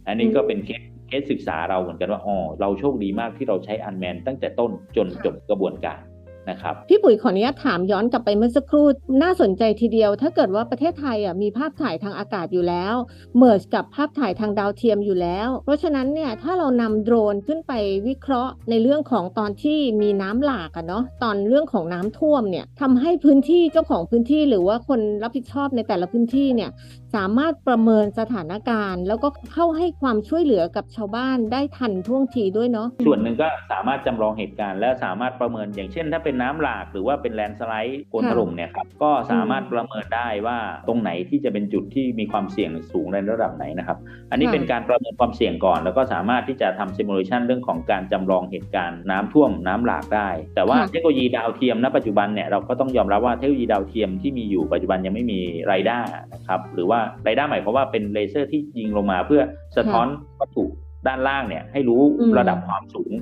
[0.07, 5.99] อันนี้ก็เป็นเคสเคสศึกษาเราเหมือนกันว่าอ๋อเราโชคดีมากที่เราใช้อันแมนตั้งแต่ต้นจนจบกระบวนการ
[6.49, 8.85] นะครับพี่ปุ๋ยขออนุญาตถามย้อนกลับไปเมื่อสักครู่
[9.23, 12.95] น่าสนใจทีเดียว ถ้าเกิดว่าประเทศไทยอะมีภาพถ่ายทางอากาศอยู่แล้ว
[13.37, 17.73] เมิร์กับภาพถ่ายทางดาวเทียมอยู่แล้ว เพราะฉะนั้นเนี่ยถ้าเรานำโดรนขึ้นไป
[18.07, 26.69] วิเคราะห์ในเรื่องของตอนที่มีน้ำหลากอะเนาะตอนเรื่องของน้ำท่วมเนี่ยทำให้พื้นที่เจ้าของพื้นที่หรือว่าคนรับผิดชอบในแต่ละพื้นที่เนี่ย
[27.15, 43.97] สามารถประเมินสถานการณ์ แล้วก็เข้าให้ความช่วยเหลือกับชาวบ้านได้ทันท่วงทีด้วยเนาะส่วนหนึ่งก็สามารถจำลองเหตุการณ์ และสามารถประเมินอย่างเช่น ถ้าเป็นน้ำหลากหรือว่าเป็นแลนสไลด์โคลนถล่มเนี่ยครับก็สามารถประเมินได้ว่าตรงไหนที่จะเป็นจุดที่มีความเสี่ยงสูงในระดับไหนนะครับ
[44.31, 55.99] อันนี้เป็นการประเมินความเสี่ยงก่อน แล้วก็สามารถที่จะทำ simulation เรื่องของการจำลองเหตุการณ์น้ำท่วมน้ำหลากได้ แต่ว่าเทคโนโลยีดาวเทียมณปัจจุบันเนี่ยเราก็ต้องยอมรับว่าเทคโนโลยีดาวเทียมที่มีอยู่ปัจจุบันยังไม่มี LiDAR
[56.33, 59.41] นะครับหรือว่า LiDAR หมายความว่าเป็นเลเซอร์ที่ยิงลงมา เพื่อ
[59.77, 60.07] สะท้อน
[60.39, 60.65] วัตถุ
[61.07, 63.13] ด้านล่างเนี่ยให้รู้อืมระดับความสูง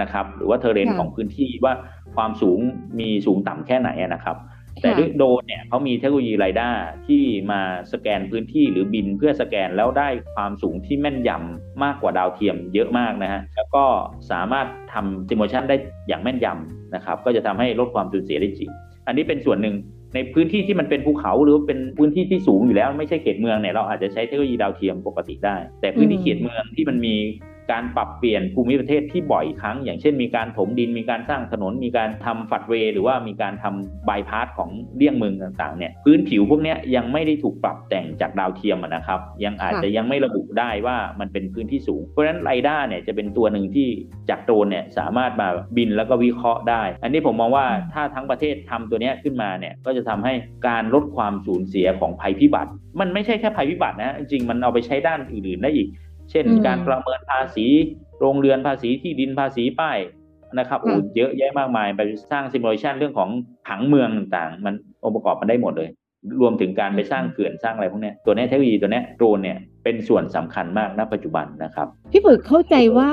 [0.00, 1.74] นะครับ หรือว่า terrain ค่ะของพื้นที่ว่า
[2.16, 2.58] ความสูง
[3.00, 4.36] มีสูงต่ำแค่ไหนอะนะครับ
[4.82, 6.68] แต่ค่ะด้วยโดรนเนี่ยเขามีเทคโนโลยี LiDAR
[7.06, 7.60] ที่มา
[7.92, 13.84] สแกนพื้นที่หรือบินเพื่อสแกนแล้วได้ความสูงที่แม่นยำมากกว่าดาวเทียมเยอะมากนะฮะแล้วก็
[14.30, 15.76] สามารถทำ simulation ได้
[16.08, 18.70] อย่างแม่นยำนะครับ ก็จะทำให้ลดความสูญเสียได้จริง
[19.06, 19.74] อันนี้เป็นส่วนหนึ่ง
[20.14, 27.14] ในพื้นที่ที่มันเป็นภูเขาหรือว่าเป็นพื้นที่ที่สูงอยู่แล้วไม่ใช่เขตเมืองเนี่ยเราอาจจะใช้เทคโนโลยีดาวเทียมปกติได้ แต่พื้นที่เขตเมืองที่มันมี
[27.72, 43.88] การปรับเปลี่ยนภูมิประเทศที่บ่อยครั้ง อย่างเช่นมีการถมดินมีการสร้างถนน มีการทำ floodway หรือว่ามีการทำบายพาสของเลี่ยงเมืองต่างๆเนี่ยพื้นผิวพวกเนี้ยยังไม่ได้ถูกปรับแต่งจากดาวเทียมอะนะครับ ยังอาจจะยังไม่ระบุได้ว่ามันเป็นพื้นที่สูง เพราะฉะนั้นไรด้าเนี่ยจะเป็นตัวหนึ่งที่
[44.30, 50.32] จากโดรนเนี่ยสามารถมาบินแล้วก็วิเคราะห์ได้ อันนี้ผมมองว่าถ้าทั้งประเทศทำตัวเนี้ยขึ้นมาเนี่ยก็จะทำให้
[50.68, 55.88] การลดความสูญเสียของภัยพิบัติ มันไม่ใช่แค่ภัยพิบัตินะจริงๆมันเอาไปใช้ด้านอื่นๆได้อีก
[56.30, 57.66] เช่นอืมการประเมินภาษี
[58.20, 59.98] โรงเรือนภาษีที่ดินภาษีป้าย
[60.58, 63.30] นะครับโอ้ค่ะเยอะแยะมากมายไปสร้างซิมูเลชันเรื่องของ
[63.66, 65.88] ผังเมืองต่างๆ มันองค์ประกอบมันได้หมดเลย
[66.40, 73.10] รวมถึงการไปสร้างเขื่อนสร้างอะไรพวกเนี้ยตัวเนี้ยเทคโนโลยีตัวเนี้ยโดรนเนี่ยเป็นส่วนสำคัญมากณปัจจุบันนะครับ พี่ปุ๋ยเข้าใจว่า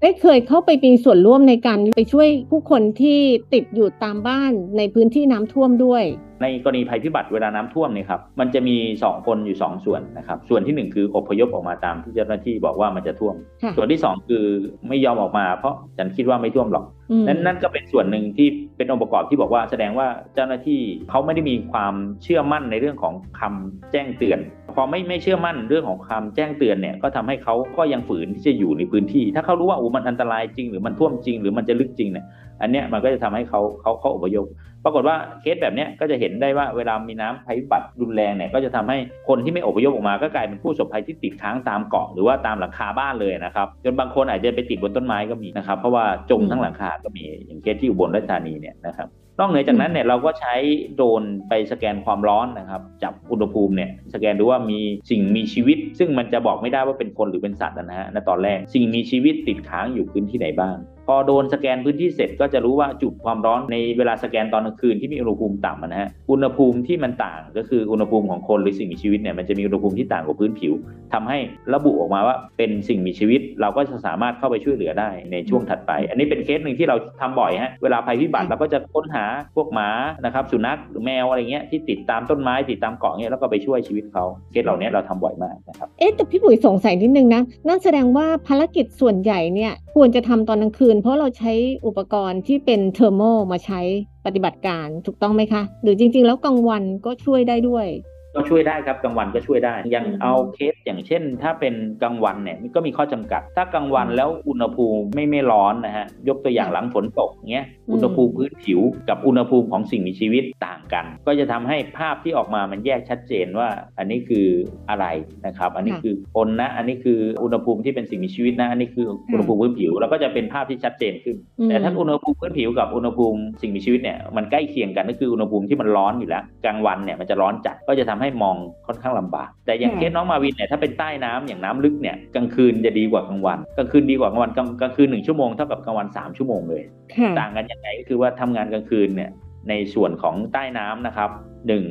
[0.00, 3.18] ได้เคยเข้าไปมีส่วนร่วมในการไปช่วยผู้คนที่
[3.54, 6.04] ติดอยู่ตามบ้านในพื้นที่น้ำท่วมด้วย
[6.42, 14.44] ในกรณีภัยพิบัติเวลาน้ำท่วมเนี่ยครับมันจะมี 2 คนอยู่ 2 ส่วนนะครับส่วนที่ 1 คืออพยพออกมาตามที่เจ้าหน้าที่บอกว่ามันจะท่วมค่ะส่วนที่ 2 คือ
[14.88, 24.38] ไม่ยอมออกมาเพราะฉันคิดว่าไม่ท่วมหรอกอืม นั่นนั่นก็เป็นส่วนหนึ่งที่เป็นองค์ประกอบที่บอกว่าแสดงว่าเจ้าหน้าที่เขาไม่ได้มีความเชื่อมั่นในเรื่องของคำแจ้งเตือน
[24.74, 32.26] พอไม่ไม่เชื่อมั่นเรื่องของคำแจ้งเตือนเนี่ยก็ทำให้เขาก็ยังฝืนที่จะอยู่ในพื้นที่ ถ้าเขารู้ว่าโอ้มันอันตรายจริง หรือมันท่วมจริง หรือมันจะลึกจริงเนี่ย
[32.62, 34.46] อันเนี้ยมันก็จะทำให้เขาเขาเขาอพยพ
[34.84, 49.08] ปรากฏว่าเคสแบบเนี้ยก็จะเห็นได้ว่าเวลามีน้ำภัยพิบัติรุนแรงเนี่ยก็จะทำให้คนที่ไม่อพยพออกมา ก็กลายเป็นผู้ประสบภัยที่ติดค้างตามเกาะหรือว่าตามหลังคาบ้านเลยนะครับจนบางคนอาจจะไปติดบนต้นไม้ก็มีนะครับเพราะว่าจมทั้งหลังคาก็มีอย่างเคสที่อุบลราชธานีเนี่ยนะครับ
[49.38, 50.54] นอกเหนือจากนั้นเนี่ยเราก็ใช้
[50.96, 54.80] โดรนไปสแกนความร้อนนะครับจับอุณหภูมิเนี่ยสแกนดูว่ามี
[55.10, 60.76] สิ่งมีชีวิต ซึ่งมันจะบอกไม่ได้ว่าเป็นคนหรือเป็นสัตว์นะฮะในตอนแรกสิ่งมีชีวิตติดค้างอยู่พื้นที่ไหนบ้าง
[61.10, 70.72] พอโดนสแกนพื้นที่เสร็จก็จะรู้ว่าจุดความร้อนในเวลาสแกนตอนกลางคืนที่มีอุณหภูมิต่ำอะนะฮะอุณหภูมิที่มันต่างก็คืออุณหภูมิของคนหรือสิ่งมีชีวิตเนี่ยมันจะมีอุณหภูมิที่ต่างกว่าพื้นผิว
[71.12, 71.38] ทำให้
[71.74, 79.24] ระบุออกมาว่าเป็นสิ่งมีชีวิต เราก็จะสามารถเข้าไปช่วยเหลือได้ในช่วงถัดไป อันนี้เป็นเคสหนึ่งที่เราทำบ่อยฮะเวลาภัยพิบัติเราก็จะค้นหา
[79.56, 79.88] พวกหมา
[80.24, 91.52] นะครับสุนัขหรือแมวอะไรเงี้ยที่ติดตามต้นไม้ติดตามเกาะเงี้ยแล้วก็ไปช่วยชีวิตเขาเคสเหล่านี้เราทำบ่อยมากนะครับเอ๊ะแต่พี่ปุ๋ยสงสัยนิดนึงนะนั่นแสดงว่าภารกิจส่วนใหญ่เนี่ยควรจะทำตอนกลางคืนเพราะเราใช้
[91.86, 93.80] อุปกรณ์ที่เป็นเทอร์โมมาใช้
[94.26, 97.86] ปฏิบัติการถูกต้องไหมคะ หรือจริง ๆ แล้วกลางวันก็ช่วยได้ด้วย
[98.34, 114.46] ก็ช่วยได้ครับกลางวันก็ช่วยได้ อย่างอืมเอาเคสอย่างเช่น ถ้าเป็นกลางวันเนี่ยมันก็มีข้อจำกัด ถ้ากลางวันแล้วอุณหภูมิไม่ไม่ร้อนนะฮะยกตัวอย่างหลังฝนตกเงี้ยอืมอุณหภูมิพื้นผิว กับอุณหภูมิของสิ่งมีชีวิตต่างกัน ก็จะทำให้ภาพที่ออกมามันแยกชัดเจนว่า อันนี้คือ
[114.90, 115.06] อะไร
[115.46, 139.30] นะครับ อันนี้คือคนนะ อันนี้คืออุณหภูมิที่เป็นสิ่งมีชีวิตนะ อันนี้คืออุณหภูมิพื้นผิว แล้วก็จะเป็นภาพที่ชัดเจนขึ้นอืมแต่ถ้าอุณหภูมิพื้นผิวกับอุณหภูมิสิ่งมีชีวิตเนี่ยมันใกล้เคียงกันก็คืออุณหภูมิที่มันร้อนอยู่แล้วกลางวันเนี่ยมันจะร้อนจัดก็จะทำให้มองค่อนข้างลำบาก แต่อย่างค่ะเคสน้องมาวินเนี่ยถ้าเป็นใต้น้ำอย่างน้ำลึกเนี่ยกลางคืนจะดีกว่ากลางวันกลางคืนดีกว่ากลางวันกลางกลางคืนหนึ่งชั่วโมงเท่ากับกลางวันสามชั่วโมงเลยค่ะต่างกันยังไงก็คือว่าทำงานกลางคืนเนี่ย
[139.68, 141.30] ในส่วนของใต้น้ำนะครับ
[141.68, 141.84] หนึ่ง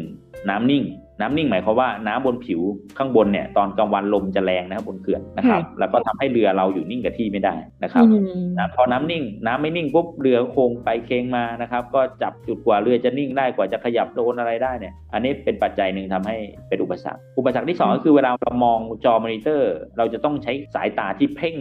[0.49, 0.83] น้ำนิ่ง
[1.21, 2.61] น้ำนิ่งหมายความว่าน้ำบนผิว
[2.97, 16.35] ข้างบนเนี่ยตอนกลางวันลมจะแรงนะครับบนเขื่อนนะครับ แล้วก็ทำให้เรือเราอยู่นิ่งกับที่ไม่ได้นะครับอืมนะพอน้ำนิ่ง น้ำไม่นิ่งปุ๊บเรือโค้งไปเค้งมานะครับ ก็จับจุดกว่าเรือจะนิ่งได้กว่าจะขยับโดนอะไรได้เนี่ย อันนี้เป็นปัจจัยหนึ่งทำให้
[16.69, 21.55] เป็นอุปสรรค อุปสรรคที่สองก็คือเวลาเรามองจอมอนิเตอร์ เราจะต้องใช้สายตาที่เพ่ง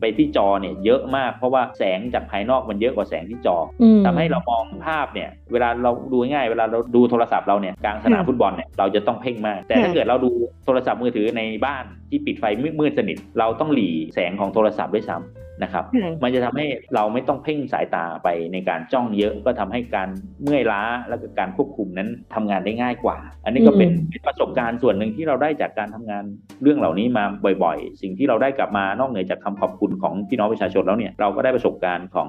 [0.00, 10.30] ไปที่จอเนี่ยเยอะมาก เพราะว่าแสงจากภายนอกมันเยอะกว่าแสงที่จออืมทำให้เรามองภาพเนี่ย เวลาเราดูง่ายๆเวลาเราดูโทรศัพท์เราเนี่ยกลางสนามค่ะฟุตบอลเนี่ยเราจะจะต้องเพ่งมาก แต่ถ้าเกิดเราดู
[10.64, 12.44] โทรศัพท์มือถือในบ้านที่ปิดไฟ
[12.80, 20.08] มืดๆสนิท เราต้องหลีแสงของโทรศัพท์ด้วยซ้ำนะครับค่ะมันจะทำให้เราไม่ต้องเพ่งสายตาไปในการจ้องเยอะ ก็ทำให้การ
[20.42, 26.24] เมื่อยล้าและก็การควบคุมนั้นทำงานได้ง่ายกว่า อันนี้ก็เป็นอืมเป็นประสบการณ์ส่วนหนึ่งที่เราได้จากการทำงาน
[26.62, 27.24] เรื่องเหล่านี้มา
[27.64, 32.28] บ่อยๆ สิ่งที่เราได้กลับมานอกเหนือจากคำขอบคุณของพี่น้องประชาชนแล้วเนี่ยเราก็ได้ประสบการณ์ของ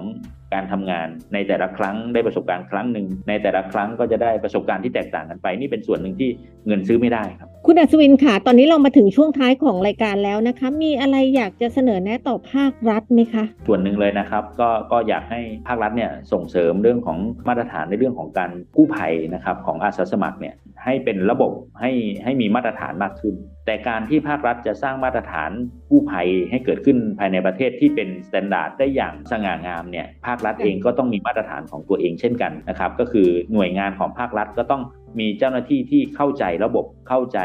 [0.54, 6.30] การทำงานในแต่ละครั้งได้ประสบการณ์ครั้งหนึ่งในแต่ละครั้งก็จะได้ประสบการณ์ที่แตกต่างกันไป นี่เป็นส่วนหนึ่งที่
[6.68, 21.52] เงินซื้อไม่ได้ครับ คุณอัศวินค่ะ ตอนนี้เรามาถึงช่วงท้ายของของรายการแล้วนะคะ มีอะไรอยากจะเสนอแนะต่อภาครัฐไหมคะ ส่วนหนึ่งเลยนะครับ ก็ก็อยากให้ภาครัฐเนี่ยส่งเสริมเรื่องของมาตรฐานในเรื่องของการกู้ภัยนะครับของอาสาสมัครเนี่ยให้เป็นระบบ
[21.82, 21.92] ให้
[22.24, 23.36] ให้มีมาตรฐานมากขึ้น
[23.68, 25.52] แต่การที่ภาครัฐจะสร้างมาตรฐาน
[25.90, 34.82] กู้ภัยให้เกิดขึ้นภายในประเทศที่เป็น standard ได้อย่างสง่างามเนี่ยภาครัฐเองก็ต้องมีมาตรฐานของตัวเองเช่นกันนะครับ ก็คือหน่วยงานของภาครัฐก็ต้อง
[35.20, 37.40] มีเจ้าหน้าที่ที่เข้าใจระบบเข้าใจ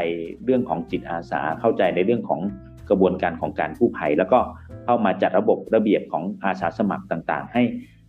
[0.45, 2.41] เรื่องของจิตอาสา เข้าใจในเรื่องของ
[2.91, 4.39] กระบวนการของการกู้ภัย แล้วก็
[4.85, 7.63] เข้ามาจัดระบบระเบียบของอาสาสมัครต่าง ๆ ให้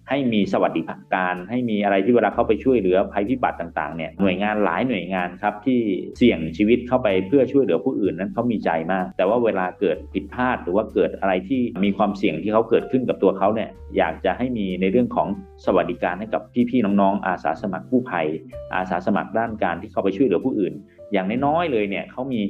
[0.10, 5.80] ให้มีสวัสดิการ ให้มีอะไรที่เวลาเข้าไปช่วยเหลือภัยพิบัติต่างๆเนี่ยหน่วยงานหลายหน่วยงานครับที่
[6.18, 15.28] เสี่ยงชีวิตเข้าไปเพื่อช่วยเหลือผู้อื่นนั้นเขามีใจมาก แต่ว่าเวลาเกิดผิดพลาดหรือว่าเกิดอะไรที่มีความเสี่ยงที่เขาเกิดขึ้นกับตัวเขาเนี่ยอยากจะให้มีในเรื่องของ
[15.66, 18.28] สวัสดิการให้กับพี่ๆน้องๆอาสาสมัครกู้ภัย
[18.76, 20.74] อาสาสมัครด้านการที่เข้าไปช่วยเหลือผู้อื่น
[21.14, 22.42] อย่างน้อยๆเลยเนี่ยเขามี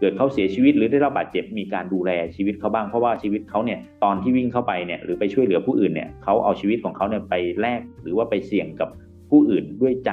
[0.00, 8.88] เกิดเขาเสียชีวิตหรือได้รับบาดเจ็บมีการดูแลชีวิตเขาบ้างเพราะว่าชีวิตเขาเนี่ยตอนที่วิ่งเข้าไปเนี่ยหรือไปช่วยเหลือผู้อื่นเนี่ยเขาเอาชีวิตของเขาเนี่ยไปแลกหรือว่าไปเสี่ยงกับ
[9.30, 10.10] ผู้อื่นด้วยใจ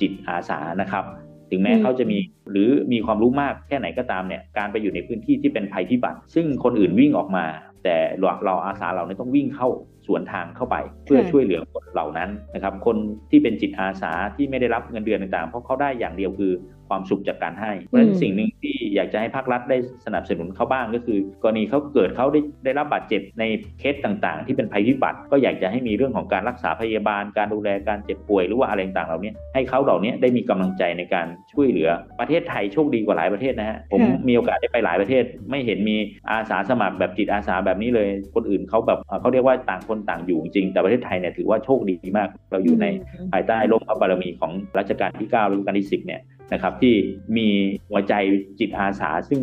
[0.00, 1.04] จิตอาสานะครับ
[1.50, 2.18] ถึงแม้เขาจะมี
[2.50, 7.44] หรือมีความรู้มากแค่ไหนก็ตามเนี่ยการไปอยู่ในพื้นที่ที่เป็นภัยพิบัติ ซึ่งคนอื่นวิ่งออกมา
[7.84, 7.96] แต่
[8.44, 9.68] เราอาสาเราเนี่ยต้องวิ่งเข้า
[10.06, 12.96] สวนทางเข้าไป เพื่อช่วยเหลือคนเหล่านั้นนะครับ คน
[13.30, 16.52] ที่เป็นจิตอาสาที่ไม่ได้รับเงินเดือนต่างๆ เพราะเขาได้อย่างเดียวคือ
[16.92, 19.76] ความสุขจากการให้เพราะฉะนั้นสิ่งหนึ่งที่อยากจะให้ภาครัฐได้
[20.06, 23.44] สนับสนุนเขาบ้างก็คือ กรณีเขาเกิดเขาได้ได้รับบาดเจ็บใน
[23.78, 31.88] เคสต่างๆ ที่เป็นภัยพิบัติ ก็อยากจะให้มีเรื่องของการรักษาพยาบาล การดูแลการเจ็บป่วยหรือว่าอะไรต่างๆเหล่านี้ให้เขาเหล่านี้ได้มีกำลังใจในการช่วยเหลือ
[32.20, 35.96] ประเทศไทยโชคดีกว่าหลายประเทศนะฮะผมมีโอกาสได้ไปหลายประเทศ ไม่เห็นมี
[36.30, 42.86] อาสาสมัครแบบจิตอาสาแบบนี้เลย คนอื่นเขาแบบเขาเรียกว่าต่างคนต่างอยู่จริงแต่ประเทศไทยเนี่ยถือว่าโชคดีมาก เราอยู่ใน
[43.32, 46.20] ภายใต้ร่มพระบารมีของรัชกาลที่9รัชกาลที่10เนี่ย
[46.52, 46.94] นะครับที่
[47.36, 47.48] มี
[47.90, 48.14] หัวใจ
[48.58, 49.40] จิตอาสาซึ่ง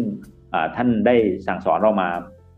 [0.76, 1.15] ท่านได้
[1.48, 2.10] สั่งสอนเรามา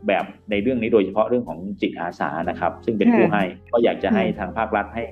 [0.08, 5.02] แบบในเรื่องนี้โดยเฉพาะเรื่องของจิตอาสานะครับ ซึ่งเป็นผู้ให้ก็อยากจะให้ทางภาครัฐให้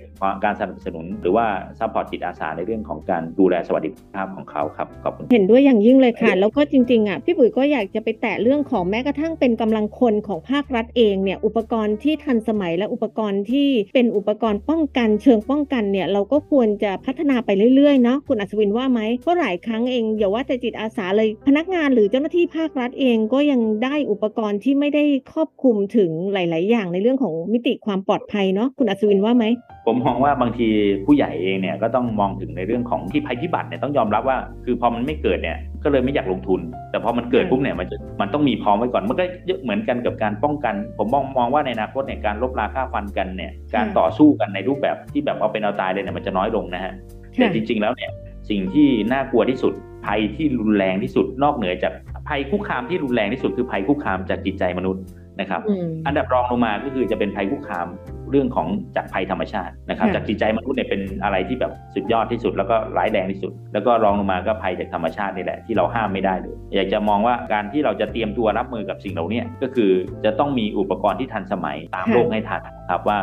[0.44, 1.46] การสนับสนุน หรือว่า
[1.78, 29.44] support จิตอาสาในเรื่องของการดูแลสวัสดิภาพของเขาครับขอบคุณเห็นด้วยอย่างยิ่งเลยค่ะ แล้วก็จริงๆอะพี่ปุ๋ยก็อยากจะไปแตะเรื่องของแม้กระทั่งเป็นกำลังคนของภาครัฐเองเนี่ยอุปกรณ์ที่ทันสมัยและอุปกรณ์ที่เป็นอุปกรณ์ป้องกันเชิงป้องกันเนี่ยเราก็ควรจะพัฒนาไปเรื่อยๆเนาะคุณอัศวินว่าไหมเพราะหลายครั้งเองอย่าว่าแต่จิตอาสาเลยพนักงานหรือเจ้าหน้าที่ภาครัฐเองก็ยังได้อุปกรณ์ที่ไม่ได้ครอบคลุมถึงหลาย ๆ อย่างในเรื่องของมิติความปลอดภัยเนาะคุณอัศวินว่าไหม
[29.86, 30.68] ผมมองว่าบางที
[31.06, 39.24] ผู้ใหญ่เองเนี่ยก็ต้องมองถึงในเรื่องของที่ภัยพิบัติเนี่ยต้องยอมรับว่า คือพอมันไม่เกิดเนี่ยก็เลยไม่อยากลงทุน แต่พอมันเกิดปุ๊บเนี่ยมันจะมันต้องมีพร้อมไว้ก่อนมันก็
[39.62, 46.92] เหมือนกันกับการป้องกัน ผมมองมองว่าในอนาคตเนี่ยการลบราค่าฟันกันเนี่ยการต่อสู้กันในรูปแบบที่แบบเอาเป็นเอาตายเลยเนี่ยมันจะน้อยลงนะฮะ
[47.36, 48.10] แต่จริง ๆ แล้วเนี่ย
[48.50, 49.72] สิ่งที่น่ากลัวที่สุด
[50.06, 51.92] ภัยที่รุนแรงที่สุดนอกเหนือจาก
[52.30, 55.02] ภัยคุกคามที่รุนแรงที่สุดคือภัยคุกคามจากจิตใจมนุษย์
[55.40, 55.60] นะครับ
[56.06, 57.86] อันดับรองลงมาก็คือจะเป็นภัยคุกคาม
[58.30, 69.90] เรื่องของจากภัยธรรมชาตินะครับ จากจิตใจมนุษย์เนี่ยเป็นอะไรที่แบบสุดยอดที่สุด แล้วก็ร้ายแรงที่สุด แล้วก็รองลงมาก็ภัยจากธรรมชาตินี่แหละที่เราห้ามไม่ได้เลยอยากจะมองว่าการที่เราจะเตรียมตัวรับมือกับสิ่งเหล่านี้ก็คือ
[70.24, 73.18] จะต้องมีอุปกรณ์ที่ทันสมัยตามโลกให้ทันครับว่า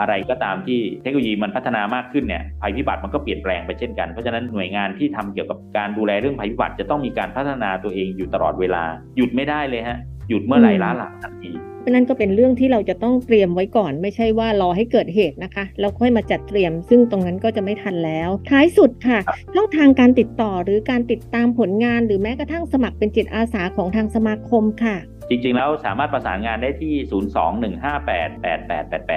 [0.00, 8.84] อะไรก็ตามที่เทคโนโลยีมันพัฒนามากขึ้นเนี่ยภัยพิบัติมันก็เปลี่ยนแปลงไปเช่นกันเพราะฉะนั้นหน่วยงานที่ทำเกี่ยวกับการดูแลเรื่องภัยพิบัติจะต้องมีการพัฒนาตัวเองอยู่ตลอดเวลา
[9.16, 11.52] หยุดไม่ได้เลยฮะ หยุดเมื่อไหร่ล้าหลังทันที
[11.90, 19.18] นั่นก็เป็นเรื่องที่เราจะต้องเตรียมไว้ก่อน ไม่ใช่ว่ารอให้เกิดเหตุนะคะแล้วค่อยมาจัดเตรียม ซึ่งตรงนั้นก็จะไม่ทันแล้ว ท้ายสุดค่ะ
[19.54, 24.96] ช่องทางการติดต่อหรือการติดตามผลงาน หรือแม้กระทั่งสมัครเป็นจิตอาสาของทางสมาคมค่ะ
[25.28, 26.94] จริงๆ แล้วสามารถประสานงานได้ที่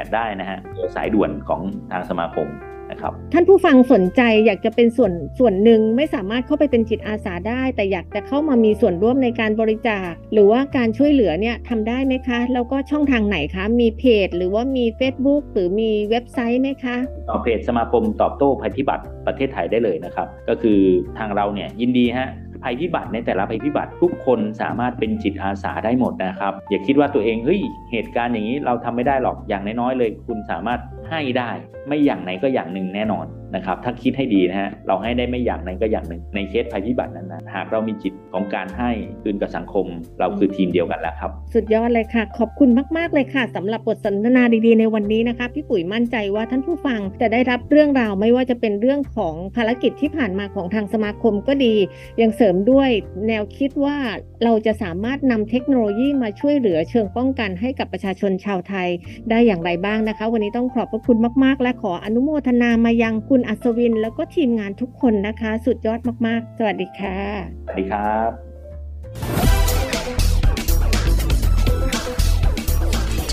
[0.03, 0.59] 021588888 ได้นะฮะ
[0.95, 2.47] สายด่วนของทางสมาคม
[2.91, 16.97] นะครับท่านผู้ฟังสนใจอยากจะเป็นส่วนส่วนหนึ่งไม่สามารถเข้าไปเป็นจิตอาสาได้ แต่อยากจะเข้ามามีส่วนร่วมในการบริจาค หรือว่าการช่วยเหลือเนี่ยทำได้ไหมคะ แล้วก็ช่องทางไหนคะ มีเพจ หรือว่ามี Facebook หรือมีเว็บไซต์ไหมคะ
[17.29, 20.79] ต่อเพจสมาคมตอบโต้ภัยพิบัติประเทศไทยได้เลยนะครับ ก็คือ
[21.17, 22.29] ทางเราเนี่ยยินดีฮะ
[22.67, 31.49] ภัยพิบัติในแต่ละภัยพิบัติทุกคนสามารถเป็นจิตอาสาได้หมดนะครับ อย่าคิดว่าตัวเองเฮ้ยเหตุการณ์อย่างนี้เราทำไม่ได้หรอกอย่างน้อยๆเลย คุณสามารถให้ได้
[31.87, 38.91] ไม่อย่างไหนก็อย่างหนึ่งแน่นอน นะครับถ้าคิดให้ดีนะฮะเราให้ได้ไม่อย่างไหนก็อย่างหนึ่ง ในเคสภัยพิบัตินั้นนะหากเรามีจิตของการให้
[39.23, 39.85] คืนกับสังคม
[40.19, 51.75] เราคือทีมเดียวกันแล้วครับ สุดยอดเลยค่ะ ขอบคุณมากๆเลยค่ะสำหรับบทสนทนาดีๆในวันนี้นะคะพี่ปุ๋ยมั่นใจว่าท่านผู้ฟังจะได้รับเรื่องราวไม่ว่าจะเป็นเรื่องของภารกิจที่ผ่านมาของทางสมาคมก็ดี
[52.21, 52.89] ยังเสริมด้วย
[53.27, 53.97] แนวคิดว่า
[54.43, 58.87] เราจะสามารถนำเทคโนโลยีมาช่วยเหลือเชิงป้องกันให้กับประชาชนชาวไทย
[59.29, 67.19] ได้อย่างไรบ้างนะคะ วันนี้ต้องขอบพระคุณมาก ๆ และขออนุโมทนามายังคุณอัศวินแล้วก็ทีมงานทุกคนนะคะ สุดยอดมากๆ สวัสดีค่ะ
[67.65, 68.31] สวัสดีครับ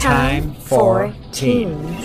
[0.04, 0.94] Time for
[1.36, 2.04] Teens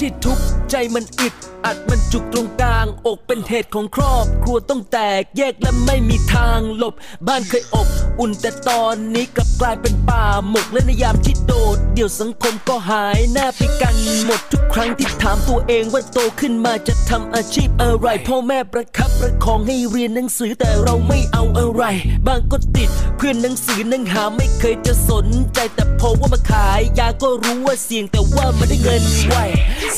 [0.00, 1.34] ที่ทุกข์ใจมันอึด
[1.64, 6.94] อัดมันจุกตรงกลาง อกเป็นเหตุของครอบ ครัวต้องแตกแยกและไม่มีทางหลบ
[7.26, 7.86] บ้านเคยอบ
[8.20, 21.82] อุ่นแต่ตอนนี้กลับกลายเป็นป่าหมกและในยามที่โดด เดี๋ยวสังคมก็หายหน้าพิกันหมดทุกครั้งที่ถามตัวเองว่าโตขึ้นมาจะทำอาชีพอะไร พ่อแม่ประคับประคองให้เรียนหนังสือแต่เราไม่เอาอะไร
[22.26, 29.34] บางก็ติดเพื่อนหนังสือนังหาไม่เคยจะสนใจแต่พอว่ามาขายยาก็รู้ว่าเสี่ยงแต่ว่าไม่ได้เงินไว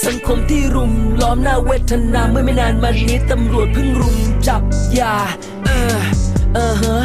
[0.07, 4.63] สังคมที่รุมล้อมหน้าเวทนาเมื่อไม่นานมานี้ตำรวจเพิ่งรุมจับ
[4.99, 5.17] ยา
[5.65, 6.01] เออ
[6.55, 6.99] เออฮะ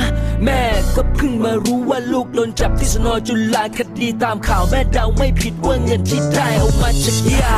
[0.43, 0.61] แม่
[0.95, 7.57] ก็เพิ่งมารู้ว่าลูกโดนจับที่สนจุฬาคดีตามข่าวแม่เดาไม่ผิดว่าเงินที่ได้เอามาจากยา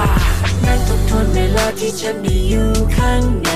[0.65, 3.49] นั่งทบทนเวลาที่ฉันได้อยู่ข้างใน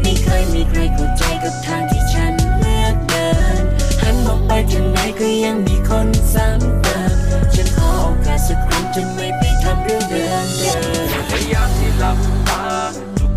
[0.00, 3.28] ไม่เคยมีใครเข้าใจกับทางที่ฉันเลือกเดิ
[3.60, 3.62] น
[4.00, 7.12] หันมองไปทางไหนก็ยังมีคนซ้ำเติม
[7.54, 10.74] ฉันขอโอกาสสักครั้งจนไม่ไปทำเรื่องเดิมเดิ
[11.17, 11.17] ม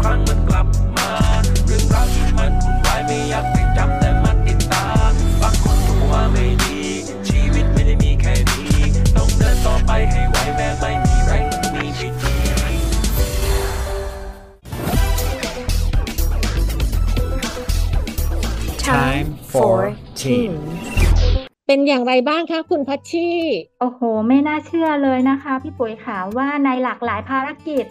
[0.02, 1.10] ครั้งมันกลับมา
[1.66, 4.86] เรื่องราวที่มันวุ่นวายไม่อยากไปจำแต่มันติดตา
[5.42, 6.80] บางคนก็ว่าไม่ดี
[7.28, 8.78] ชีวิตไม่ได้มีแค่นี้
[9.16, 12.34] ต้องเดินต่อไปให้ไหวแม้ไม่มีแรงมีวิธี
[18.88, 19.78] Time for
[20.20, 20.52] Teen
[21.68, 23.30] เป็นอย่างไรบ้างคะคุณพัชชี
[23.80, 27.86] โอ้โห ไม่น่าเชื่อเลยนะคะ พี่ปุ๋ยขาว่าในหลากหลายภารกิจ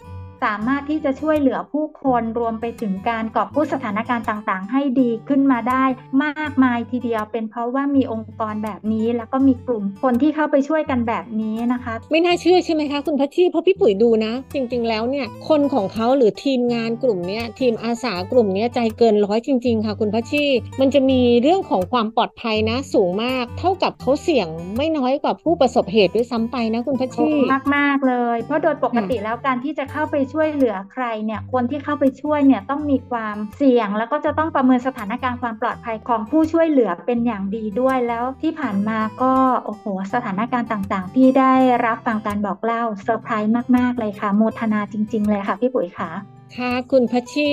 [0.45, 5.85] สามารถที่จะช่วยเหลือผู้คนรวมไปถึงการกอบกู้สถานการณ์ต่างๆ ให้ดีขึ้นมาได้
[6.25, 20.45] มากมายทีเดียวเป็นเพราะว่ามีองค์กรแบบนี้ แล้วก็มีกลุ่มคนที่เข้าไปช่วยกันแบบนี้นะคะ ไม่น่าเชื่อใช่ไหมคะคุณพัชชีเพราะพี่ปุ๋ยดูนะ จริง ๆ แล้วเนี่ยคนของเขาหรือทีมงานกลุ่มเนี้ยทีมอาสากลุ่มเนี้ยใจเกินร้อยจริง ๆ ค่ะ คุณพัชชี
[20.81, 41.53] มันจะมีเรื่องของความปลอดภัยนะ สูงมาก เท่ากับเขาเสี่ยงไม่น้อยกว่าผู้ประสบเหตุด้วยซ้ำไปนะคุณพัชชีมากมากๆเลย เพราะโดยปกติแล้วการที่จะเข้าไปช่วยเหลือใครเนี่ยคนที่เข้าไปช่วยเนี่ยต้องมีความเสี่ยง แล้วก็จะต้องประเมินสถานการณ์ความปลอดภัยของผู้ช่วยเหลือเป็นอย่างดีด้วยแล้วที่ผ่านมาก็โอ้โหสถานการณ์ต่างๆ ที่ได้
[41.85, 47.51] รับฟังการบอกเล่าเซอร์ไพรส์มากๆเลยค่ะโมทนาจริง ๆ เลยค่ะพี่ปุ๋ยค่ะ ค่ะคุณพัชชี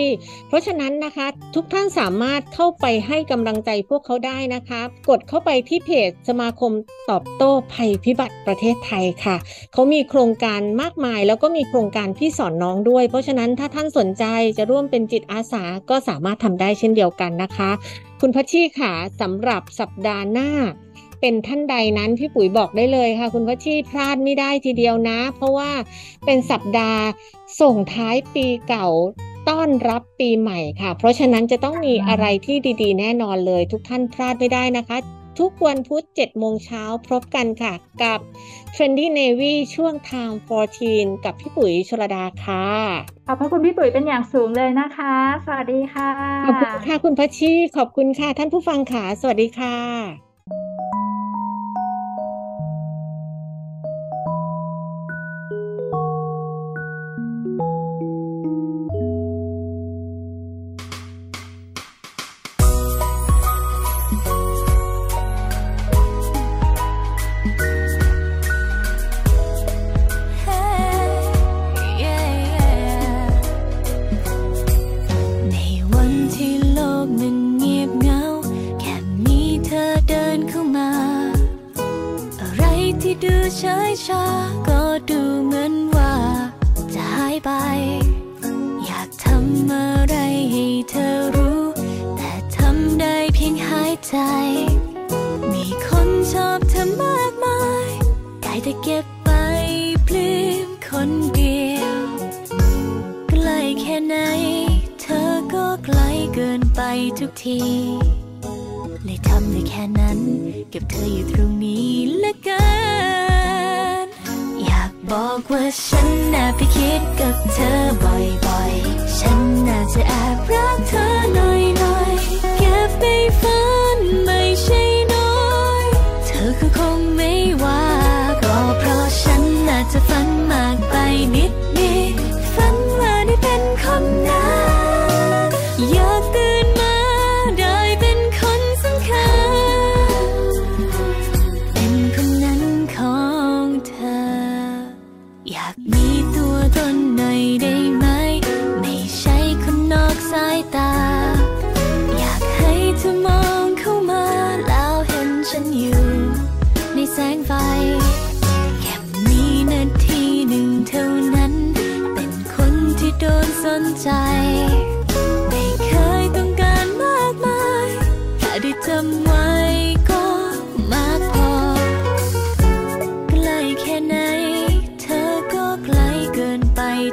[0.48, 6.72] เพราะฉะนั้นนะคะ ทุกท่านสามารถเข้าไปให้กำลังใจพวกเขาได้นะคะ กดเข้าไปที่เพจสมาคม
[7.10, 9.36] ตอบโต้ภัยพิบัติประเทศไทยค่ะ
[9.74, 14.26] เขามีโครงการมากมาย แล้วก็มีโครงการที่สอนน้องด้วย เพราะฉะนั้นถ้าท่านสนใจ
[14.58, 17.72] จะร่วมเป็นจิตอาสาก็สามารถทำได้เช่นเดียวกันนะคะ
[18.22, 20.50] คุณพัชชีค่ะสำหรับสัปดาห์หน้า
[21.22, 25.72] เป็นท่านใดนั้นพี่ปุ๋ยบอกได้เลยค่ะ คุณพัชชีพลาดไม่ได้ทีเดียวนะ เพราะว่า
[26.26, 27.04] เป็นสัปดาห์
[27.62, 28.88] ส่งท้ายปีเก่า
[29.50, 34.98] ต้อนรับปีใหม่ค่ะ เพราะฉะนั้นจะต้องมีอะไรที่ดีๆ แน่นอนเลย ทุกท่านพลาดไม่ได้นะคะ
[35.40, 38.20] ทุกวันพุธ7โมงเช้าพบกันค่ะ กับ
[38.76, 40.36] Trendy Navy ช่วง Time
[40.80, 42.68] 14 กับพี่ปุ๋ยชลดาค่ะ
[43.28, 45.16] ขอบพระคุณพี่ปุ๋ยเป็นอย่างสูงเลยนะคะ
[45.46, 46.10] สวัสดีค่ะ
[46.46, 51.47] ขอบคุณค่ะคุณพัชชีขอบคุณค่ะท่านผู้ฟังค่ะ สวัสดีค่ะ Thank you.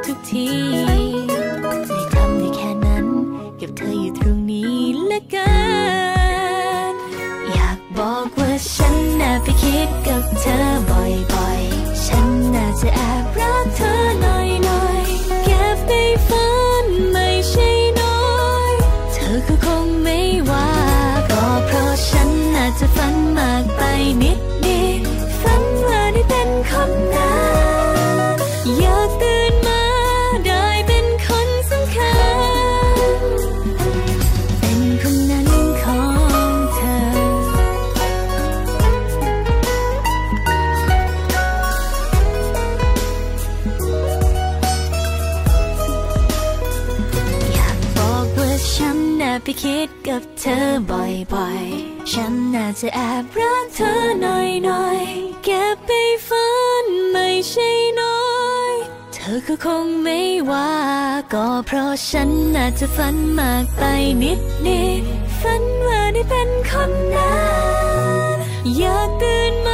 [0.07, 0.47] ทุกที
[0.87, 3.07] ได้ทำได้แค่นั้น
[3.61, 4.79] กับเธออยู่ตรงนี้
[5.11, 5.55] ละกั
[6.91, 6.93] น
[7.53, 10.94] อยากบอกว่าฉันน่ะไปคิดกับเธอ
[51.33, 55.91] บ่อยๆ ฉันน่าจะแอบรักเธอหน่อยๆเก็บไป
[56.29, 56.49] ฝั
[56.85, 57.71] นไม่ใช่
[58.01, 58.25] น้อ
[58.71, 58.73] ย
[59.15, 60.21] เธอก็คงไม่
[60.51, 60.73] ว่า
[61.35, 63.83] ก็เพราะฉันน่าจะฝันมากไป
[64.23, 65.03] นิดนิด
[65.41, 67.35] ฝันว่าได้เป็นคนนั้
[68.35, 68.37] น
[68.77, 69.69] อยากตื่นม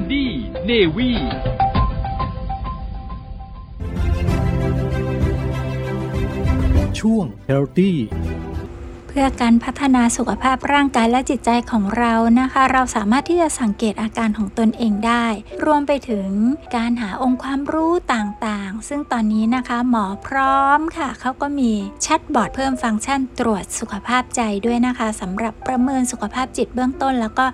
[0.00, 1.10] Trendy Navy
[6.98, 7.92] ช่วง Healthy
[9.08, 15.26] เพื่อการพัฒนาสุขภาพร่างกายและจิตใจของเรานะคะ เราสามารถที่จะสังเกตอาการของตนเองได้
[15.64, 16.28] รวมไปถึง
[16.76, 27.46] การหาองค์ความรู้ต่างๆ ซึ่งตอนนี้นะคะหมอพร้อมค่ะ เขาก็มีแชทบอทเพิ่มฟังก์ชันตรวจสุขภาพใจด้วยนะคะสำหรับประเมินสุขภาพจิตเบื้องต้น แล้วก็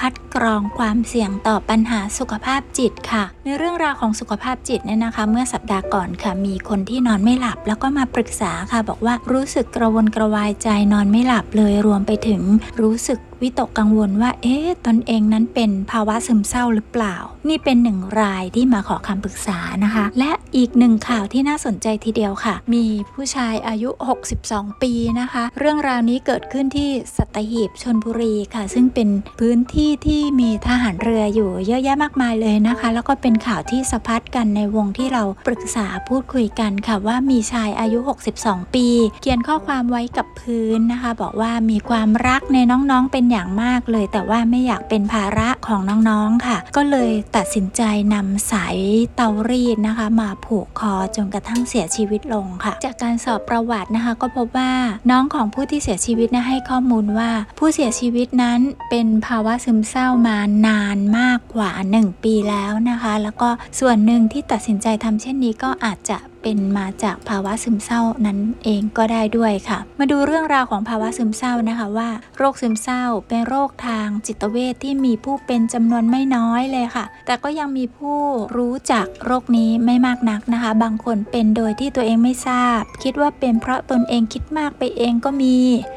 [0.00, 12.42] คัดกรองความเสี่ยงต่อปัญหาสุขภาพจิตค่ะ ในเรื่องราวของสุขภาพจิตเนี่ยนะคะ เมื่อสัปดาห์ก่อนค่ะมีคนที่นอนไม่หลับ แล้วก็มาปรึกษาค่ะ บอกว่ารู้สึกกระวนกระวายใจนอนไม่หลับเลยรวมไปถึง
[12.82, 17.16] รู้สึก วิตกกังวลว่า เอ๊ะตนเองนั้นเป็นภาวะซึมเศร้าหรือเปล่า
[17.48, 22.84] นี่เป็นหนึ่งรายที่มาขอคำปรึกษานะคะ และอีกหนึ่งข่าวที่น่าสนใจทีเดียวค่ะ มี
[23.14, 23.90] ผู้ชายอายุ
[24.36, 29.08] 62 ปีนะคะ เรื่องราวนี้เกิดขึ้นที่สัตหีบชนบุรีค่ะ ซึ่งเป็น
[29.40, 37.98] พื้นที่ที่มีทหารเรืออยู่เยอะแยะมากมายเลยนะคะ แล้วก็เป็นข่าวที่สะพัดกันในวงที่เราปรึกษาพูดคุยกันค่ะว่ามีชายอายุ
[38.36, 38.86] 62 ปี
[39.20, 47.82] เขียนข้อความไว้กับพื้นนะคะ บอกว่ามีความรักในน้องๆเป็นอย่างมากเลย แต่ว่าไม่อยากเป็นภาระของน้องๆค่ะ ก็เลยตัดสินใจ
[48.14, 48.76] นำสาย
[49.16, 54.72] เตารีดนะคะ มาผูกคอจนกระทั่งเสียชีวิตลงค่ะ จากการสอบประวัตินะคะ ก็พบว่า
[55.10, 58.60] น้องของผู้ที่เสียชีวิตนะให้ข้อมูลว่า ผู้เสียชีวิตนั้น
[58.90, 63.48] เป็นภาวะซึมเศร้ามานานมากกว่า 1 ปีแล้วนะคะ แล้วก็
[63.80, 78.18] ส่วนหนึ่งที่ตัดสินใจทำเช่นนี้ก็อาจจะ เป็นมาจากภาวะซึมเศร้านั้นเองก็ได้ด้วยค่ะ มาดูเรื่องราวของภาวะซึมเศร้านะคะว่า โรคซึมเศร้าเป็นโรคทางจิตเวชที่มีผู้เป็นจำนวนไม่น้อยเลยค่ะ แต่ก็ยังมีผู้
[78.56, 85.56] รู้จักโรคนี้ไม่มากนักนะคะ บางคนเป็นโดยที่ตัวเองไม่ทราบ คิดว่าเป็นเพราะตนเองคิดมากไปเองก็มี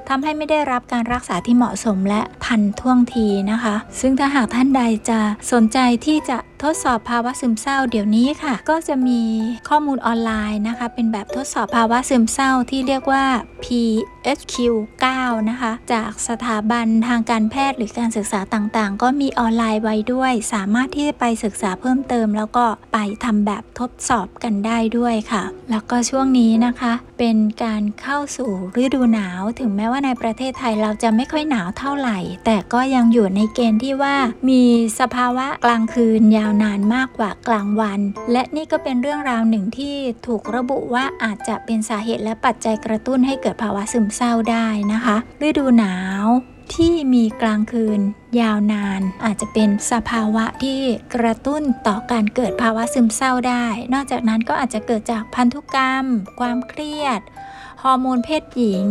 [0.09, 5.19] ทำให้ไม่ได้รับการรักษาที่เหมาะสมและทันท่วงทีนะคะ ซึ่งถ้าหากท่านใดจะ
[5.51, 9.21] สนใจที่จะทดสอบภาวะซึมเศร้าเดี๋ยวนี้ค่ะ ก็จะมี
[9.69, 13.23] ข้อมูลออนไลน์นะคะ เป็นแบบทดสอบภาวะซึมเศร้าที่เรียกว่า
[13.63, 13.65] P
[14.39, 15.05] HQ9
[15.49, 28.51] นะคะ จากสถาบันทางการแพทย์หรือการศึกษาต่างๆ ก็มีออนไลน์ไว้ด้วย สามารถที่จะไปศึกษาเพิ่มเติม แล้วก็ไปทำแบบทดสอบกันได้ด้วยค่ะ แล้วก็ช่วงนี้นะคะ เป็นการเข้าสู่
[28.81, 34.15] ฤดูหนาว ถึงแม้ว่าในประเทศไทยเราจะไม่ค่อยหนาวเท่าไหร่ แต่ก็ยังอยู่ในเกณฑ์ที่ว่า
[34.49, 34.63] มี
[34.99, 37.99] สภาวะกลางคืนยาวนานมากกว่ากลางวัน
[38.31, 39.95] และนี่ก็เป็นเรื่องราวหนึ่งที่
[40.27, 46.25] ถูกระบุว่าอาจจะเป็นสาเหตุและปัจจัยกระตุ้นให้เกิดภาวะซึมเศร้าได้นะคะ ฤดูหนาว
[46.75, 47.99] ที่มีกลางคืน
[48.39, 50.79] ยาวนาน อาจจะเป็นสภาวะที่
[51.15, 56.05] กระตุ้นต่อการเกิดภาวะซึมเศร้าได้ นอกจากนั้นก็อาจจะเกิดจากพันธุกรรม
[56.39, 57.21] ความเครียด
[57.83, 58.85] ฮอร์โมนเพศหญิง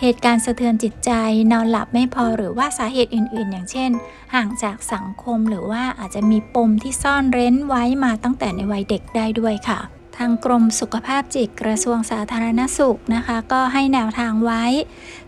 [0.00, 1.10] เหตุการณ์สะเทือนจิตใจ
[1.52, 3.90] นอนหลับไม่พอหรือว่าสาเหตุอื่น ๆ อย่างเช่น
[4.34, 9.80] ห่างจากสังคมหรือว่าอาจจะมีปมที่ซ่อนเร้นไว้มาตั้งแต่ในวัยเด็กได้ด้วยค่ะ
[10.18, 14.64] ทางกรมสุขภาพจิตกระทรวงสาธารณสุขนะคะ ก็ให้แนวทางไว้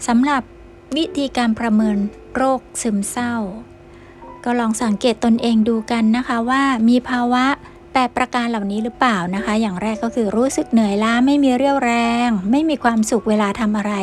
[0.07, 0.43] สำหรับ
[0.97, 1.97] วิธีการประเมิน
[2.35, 3.35] โรคซึมเศร้า
[4.45, 7.45] ก็ลองสังเกตตนเองดูกันนะคะว่ามีภาวะ
[7.93, 11.95] แปดประการเหล่านี้หรือเปล่านะคะ อย่างแรกก็คือรู้สึกเหนื่อยล้าไม่มีเรี่ยวแร
[12.27, 13.95] ง ไม่มีความสุขเวลาทำอะไร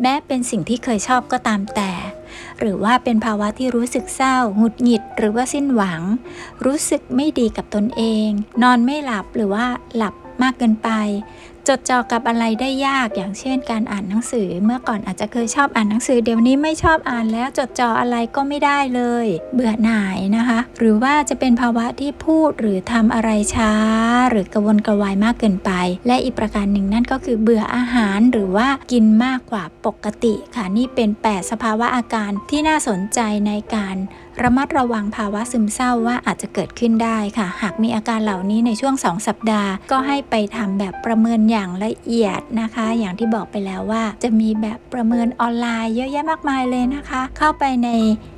[0.00, 1.92] แม้เป็นสิ่งที่เคยชอบก็ตามแต่
[2.60, 6.00] หรือว่าเป็นภาวะที่รู้สึกเศร้าหงุดหงิด หรือว่าสิ้นหวัง
[6.64, 8.28] รู้สึกไม่ดีกับตนเอง
[8.62, 9.66] นอนไม่หลับหรือว่า
[9.96, 10.88] หลับ มากเกินไป
[11.70, 23.72] จดจ่อกับอะไรได้ยากอย่างเช่น การอ่านหนังสือ เมื่อก่อนอาจจะเคยชอบอ่านหนังสือ เดี๋ยวนี้ไม่ชอบอ่านแล้วจดจ่ออะไรก็ไม่ได้เลย เบื่อหน่ายนะคะ หรือว่าจะเป็นภาวะที่พูดหรือทำอะไรช้า
[24.30, 25.70] หรือกระวนกระวายมากเกินไป
[26.06, 33.96] และอีกประการหนึ่งนั่นก็คือเบื่ออาหารหรือว่ากินมากกว่าปกติค่ะนี่เป็น 8 สภาวะอาการที่น่าสนใจในการ
[34.42, 47.88] ระมัดระวังภาวะซึมเศร้าว่าอาจจะเกิดขึ้นได้ค่ะ หากมีอาการเหล่านี้ในช่วง 2 สัปดาห์ ก็ให้ไปทำแบบประเมินอย่างละเอียดนะคะ อย่างที่บอกไปแล้วว่า จะมีแบบประเมินออนไลน์เยอะแยะมากมายเลยนะคะ เข้าไปใน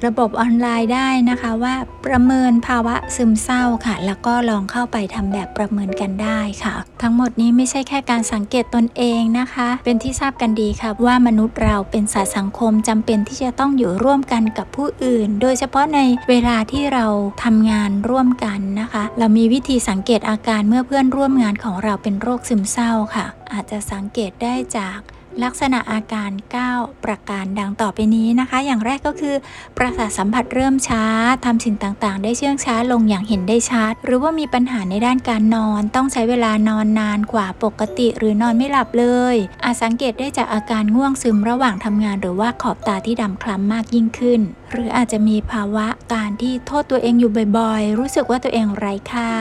[0.06, 1.74] ระบบออนไลน์ได้นะคะว่า
[2.06, 17.06] ประเมินภาวะซึมเศร้าค่ะ แล้วก็ลองเข้าไปทำแบบประเมินกันได้ค่ะ ทั้งหมดนี้ไม่ใช่แค่การสังเกตตนเองนะคะ เป็นที่ทราบกันดีค่ะว่ามนุษย์เราเป็นสัตว์สังคมจำเป็นที่จะต้องอยู่ร่วมกันกับผู้อื่น โดยเฉพาะในเวลาที่เรา
[17.44, 24.98] ทำงานร่วมกันนะคะ เรามีวิธีสังเกตอาการเมื่อเพื่อนร่วมงานของเราเป็นโรคซึมเศร้าค่ะ อาจจะสังเกตได้จาก
[25.44, 26.30] ลักษณะอาการ
[26.68, 29.34] 9 ประการดังต่อไปนี้นะคะ อย่างแรกก็คือ
[29.76, 31.04] ประสาทสัมผัสเริ่มช้า
[31.44, 49.32] ทำสิ่งต่างๆ ได้เชื่องช้าลงอย่างเห็นได้ชัด หรือว่ามีปัญหาในด้านการนอน ต้องใช้เวลานอนนานกว่าปกติ หรือนอนไม่หลับเลย อาจสังเกตได้จากอาการง่วงซึมระหว่างทำงาน หรือว่าขอบตาที่ดำคล้ำมากยิ่งขึ้น หรืออาจจะมีภาวะการที่โทษตัวเองอยู่บ่อยๆ รู้สึกว่าตัวเองไร้ค่า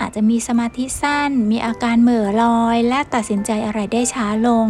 [0.00, 4.68] อาจจะมีสมาธิสั้น มีอาการเหม่อลอย และตัดสินใจอะไรได้ช้าลง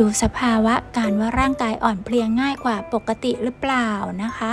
[0.00, 3.88] ดูสภาวะการว่าร่างกายอ่อนเพลียง่ายกว่าปกติหรือเปล่า
[4.22, 4.52] นะคะ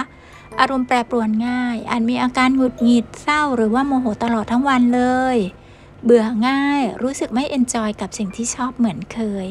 [0.59, 5.03] อารมณ์แปรปรวนง่ายอาจมีอาการหงุดหงิดเศร้า หรือว่าโมโหตลอดทั้งวันเล
[5.35, 5.37] ย
[6.03, 9.45] เบื่อง่ายรู้สึกไม่ enjoy กับสิ่งที่ชอบเหมือนเคย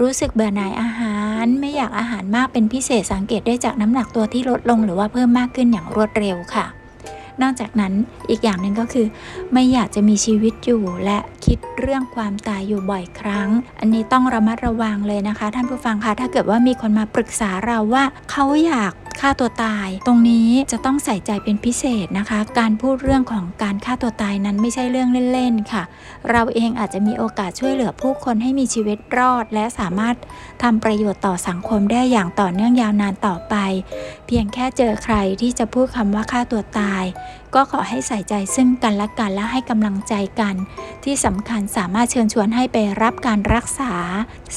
[0.00, 6.66] รู้สึกเบื่อหน่ายอาหาร ไม่อยากอาหารมากเป็นพิเศษสังเกตได้จากน้ำหนักตัวที่ลดลงหรือว่าเพิ่มมากขึ้นอย่างรวดเร็วค่ะ
[7.42, 7.92] นอกจากนั้น
[8.30, 9.06] อีกอย่างหนึ่งก็คือ
[9.52, 13.48] ไม่อยากจะมีชีวิตอยู่และคิดเรื่องความตายอยู่บ่อยครั้ง
[13.80, 25.82] อันนี้ต้องระมัดระวังเลยนะคะ ท่านผู้ฟังคะถ้าเกิดว่ามีคนมาปรึกษาเราว่าเขาอยากฆ่าตัวตาย ตรงนี้จะต้องใส่ใจเป็นพิเศษนะคะ การพูดเรื่องของการฆ่าตัวตายนั้นไม่ใช่เรื่องเล่นๆค่ะ
[26.30, 30.16] เราเองอาจจะมีโอกาสช่วยเหลือผู้คนให้มีชีวิตรอด และสามารถ
[30.62, 33.54] ทำประโยชน์ต่อสังคมได้อย่างต่อเนื่องยาวนานต่อไป
[34.26, 37.04] เพียงแค่เจอใครที่จะพูดคำว่าฆ่าตัวตาย
[37.54, 40.54] ก็ขอให้ใส่ใจซึ่งกันและกันและให้กำลังใจกัน
[41.04, 43.92] ที่สำคัญสามารถเชิญชวนให้ไปรับการรักษา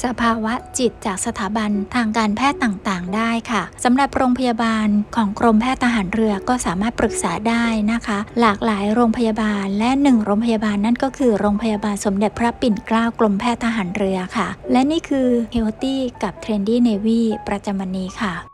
[0.02, 18.53] สภาวะจิตจากสถาบันทางการแพทย์ต่างๆ ได้ค่ะสำหรับโรงพยาบาลของกรมแพทย์ทหารเรือก็สามารถปรึกษาได้นะคะ หลากหลายโรงพยาบาลและหนึ่งโรงพยาบาลนั่นก็คือโรงพยาบาลสมเด็จพระปิ่นเกล้ากรมแพทย์ทหารเรือค่ะ และนี่คือ Healthy กับ Trendy Navy ประจำวันนี้ค่ะ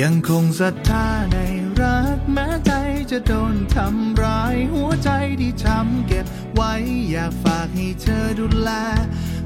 [0.00, 1.38] ยังคงศรัทธาใน
[1.80, 2.72] รักแม้ใจ
[3.10, 5.10] จะโดนทำร้ายหัวใจ
[5.40, 6.72] ที่ช้ำเก็บไว้
[7.10, 8.70] อยากฝากให้เธอดูแล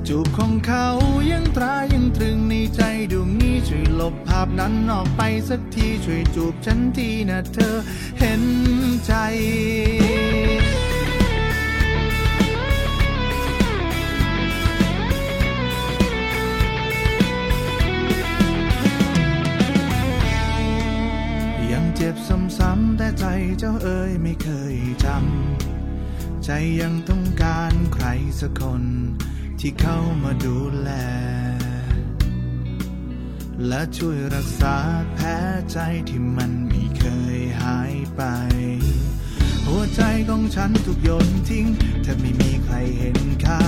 [0.08, 0.86] จูบของเขา
[1.30, 2.82] ยังตรายังตรึงในใจ
[3.12, 7.76] ดวงนี้ช่วยลบภาพนั้นออกไปสักทีช่วยจูบฉันทีนะเธอ
[8.18, 8.42] เห็น
[9.06, 9.12] ใจ
[22.10, 22.24] จ็บ
[22.58, 23.24] ซ้ำๆแต่ใจ
[23.58, 26.50] เจ้าเอ๋ยไม่เคยจำ ใจ
[26.80, 28.06] ยังต้องการใคร
[28.40, 28.82] สักคน
[29.60, 30.90] ที่เข้ามาดูแล
[33.66, 34.76] และช่วยรักษา
[35.12, 35.26] แผล
[35.72, 37.04] ใจที่มันไม่เค
[37.36, 38.22] ยหายไป
[39.66, 41.66] หัวใจของฉันถูกโยนทิ้ง
[42.02, 43.60] แทบไม่มีใครเห็นค่า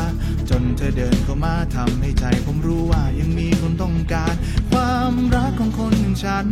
[0.51, 4.35] จนเธอเดินเข้ามาทำให้ใจผมรู้ว่ายังมีคนต้องการ
[4.71, 6.49] ความรักของคนอย่างฉัน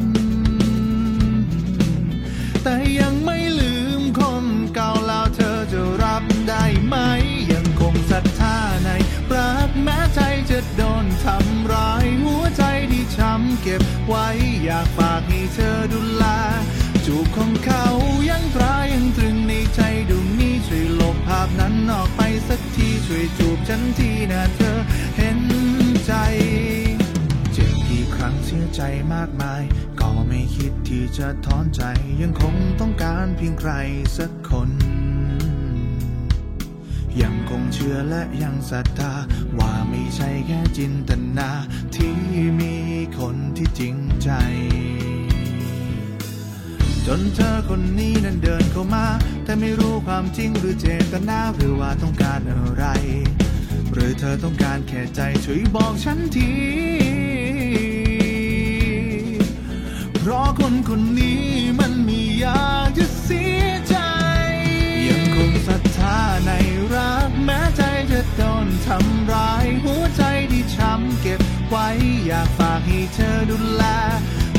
[2.64, 6.96] แต่ยังไม่ลืมคนเก่าแล้วเธอจะรับได้ไหม
[7.52, 8.88] ยังคงศรัทธาใน
[9.34, 14.26] รักแม้ใจจะโดนทำร้าย หัวใจที่ช้ำเก็บไว้
[14.64, 16.24] อยากฝากให้เธอดูแล
[17.06, 17.86] จูบของเขา
[18.30, 19.80] ยังตรายังตรึงในใจ
[20.10, 31.82] ดวงนี้าพนั้นออกไปสักทีช่วยจูบฉันทีนะเจะถอนใจ
[32.22, 33.72] ยังคงต้องการเพียงใคร
[34.16, 34.70] สักคน
[37.22, 39.12] ยังคงเชื่อและยังศรัทธา
[39.58, 41.50] ว่าไม่ใช่แค่จินตนา
[41.94, 42.14] ที่
[42.60, 42.74] มี
[43.18, 44.30] คนที่จริงใจ
[47.06, 49.06] จนเธอคนนี้นั้นเดินเข้ามา
[49.44, 52.84] แต่ไม่รู้ความจริงหรือเจตนาหรือว่าต้องการอะไร
[53.92, 56.50] หรือเธอต้องการแค่ใจช่วยบอกฉันที
[60.22, 61.44] เพราะคนคนนี้
[61.78, 63.96] มันมีอยากจะเสียใจ
[65.08, 66.50] ยังคงศรัทธาใน
[66.94, 71.88] รักแม้ใจจะโดนทำร้าย หัวใจที่ช้ำเก็บไว้
[72.26, 73.84] อยากฝากให้เธอดูแล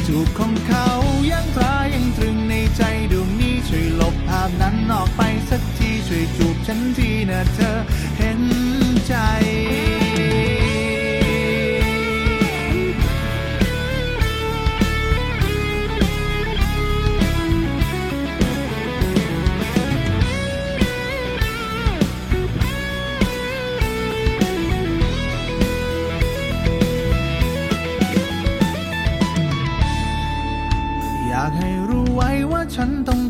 [0.07, 0.87] จูบของเขา
[1.31, 7.77] ยังตรายังตรึงในใจดวงนี้ช่วยลบภาพนั้นออกไปสักทีช่วยจูบฉันทีนะเธอ
[8.17, 8.41] เห็น
[9.07, 9.15] ใจ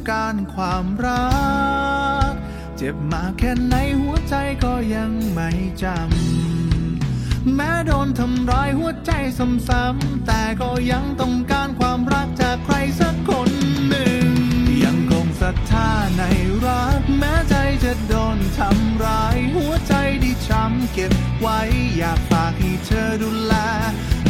[0.10, 1.28] การความรั
[2.32, 2.34] ก
[2.78, 5.50] เจ็บมาแค่ไหนหัวใจก็ยังไม่
[5.84, 13.52] จำ แม้โดนทำร้ายหัวใจซ้ำๆแต่ก็ยังต้องการความรักจากใครสักคน
[13.88, 14.28] หนึ่ง
[14.84, 16.24] ยังคงศรัทธาใน
[16.66, 19.94] รัก แม้ใจจะโดนทำร้าย หัวใจ
[20.24, 21.60] ที่ช้ำเก็บไว้
[21.98, 23.56] อยากฝากให้เธอดูแล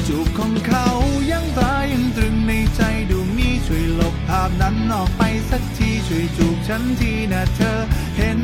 [0.07, 0.88] จูบของเขา
[1.32, 7.79] ยังตายังตรึงในใจดวงนี้ช่วยลบ ภาพนั้นออกไปสักทีช่วยจูบฉันทีนะเธอ
[8.17, 8.41] เห็น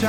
[0.00, 0.06] ใจ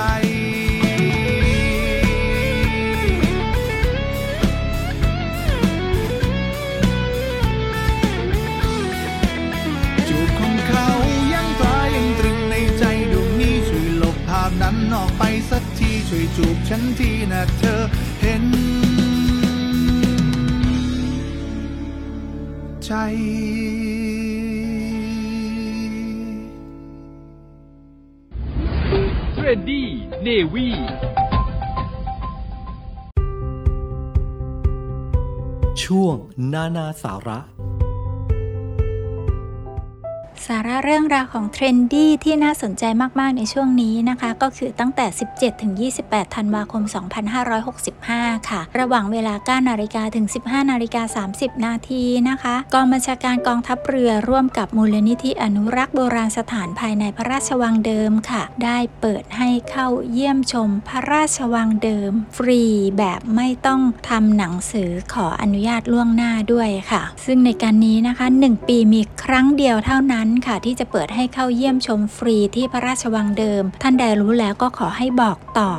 [10.09, 10.87] จูบของเขา
[11.33, 17.81] ยังตายังตรึงในใจดวงนี้ช่วยลบภาพนั้นออกไปสักทีช่วยจูบฉันทีนะเธอ
[18.21, 18.45] เห็น
[22.85, 22.91] ใจ
[29.57, 30.67] Trendy Navy
[35.83, 36.17] ช่วง
[36.53, 37.39] นานาสาระ
[40.49, 42.83] สาระเรื่องราวของ trendy ที่น่าสนใจ
[43.19, 45.73] มาก ๆ ในช่วงนี้นะคะ ก็คือตั้งแต่ 17 ถึง
[46.03, 46.83] 28 ธันวาคม
[47.65, 62.61] 2565 ค่ะ ระหว่างเวลา 9 นาฬิกาถึง 15 นาฬิกา 30 นาทีนะคะ กองบัญชาการกองทัพเรือร่วมกับมูลนิธิอนุรักษ์โบราณสถานภายในพระราชวังเดิมค่ะ ได้เปิดให้เข้าเยี่ยมชมพระราชวังเดิม ฟรี
[62.97, 75.71] แบบไม่ต้องทำหนังสือขออนุญาตล่วงหน้าด้วยค่ะ ซึ่งในการนี้นะคะ 1 ปีมีครั้งเดียวเท่านั้นค่ะที่จะเปิดให้เข้าเยี่ยมชมฟรีที่พระราชวังเดิม ท่านใดรู้แล้วก็ขอให้บอกต่อ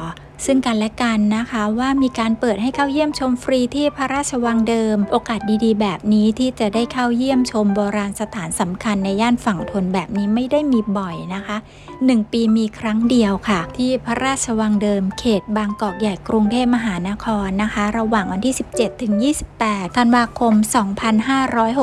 [0.47, 11.57] ซึ่งกันและกันนะคะว่ามีการเปิดให้เข้าเยี่ยมชมฟรีที่พระราชวังเดิม โอกาสดีๆ แบบนี้ที่จะได้เข้าเยี่ยมชมโบราณสถานสำคัญในย่านฝั่งทนแบบนี้ไม่ได้มีบ่อยนะคะ
[11.95, 19.13] 1 ปีมีครั้งเดียวค่ะ ที่พระราชวังเดิม เขตบางกอกใหญ่กรุงเทพมหานครนะคะ ระหว่างวันที่ 17ถึง
[19.57, 20.53] 28ธันวาคม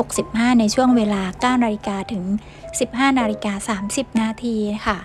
[0.06, 1.22] 2565 ในช่วงเวลา
[1.58, 2.24] 9นาฬิกาถึง
[2.80, 4.56] 15 นาฬิกา 30 นาที
[4.86, 4.98] ค่ะ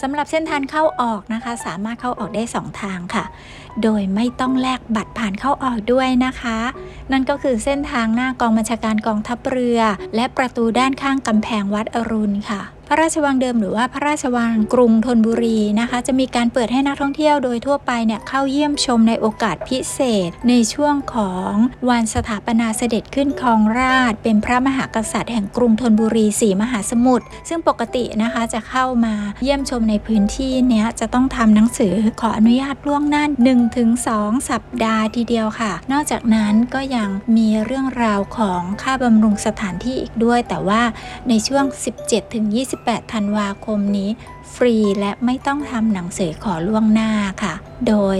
[0.00, 3.24] สำหรับเส้นทางเข้าออกนะคะ สามารถเข้าออกได้ 2 ทางค่ะ
[3.82, 6.58] โดยไม่ต้องแลกบัตรผ่านเข้าออกด้วยนะคะ
[7.12, 9.80] นั่นก็คือเส้นทางหน้ากองบัญชาการกองทัพเรือ
[10.14, 21.52] และประตูด้านข้างกำแพงวัดอรุณค่ะ ระราชวังเดิมหรือว่าพระราชวังกรุงธนบุรีนะคะ จะมีการเปิดให้นักท่องเที่ยวโดยทั่วไปเนี่ยเข้าเยี่ยมชมในโอกาสพิเศษ ในช่วงของ
[21.90, 33.24] วันสถาปนาเสด็จขึ้นครองราช เป็นพระมหากษัตริย์แห่งกรุงธนบุรีสีมหาสมุทรซึ่งปกตินะคะจะเข้ามาเยี่ยมชมในพื้นที่เนี้ยจะต้องทำหนังสือขออนุญาตล่วงหน้า
[33.86, 40.82] 1-2 สัปดาห์ทีเดียวค่ะ นอกจากนั้นก็ยังมีเรื่องราวของค่าบำรุงสถานที่อีกด้วย แต่ว่า
[41.28, 41.64] ในช่วง
[42.90, 44.10] 8 ธันวาคมนี้
[44.54, 47.10] ฟรีและไม่ต้องทำหนังสือขอล่วงหน้า
[47.42, 47.54] ค่ะ
[47.88, 48.18] โดย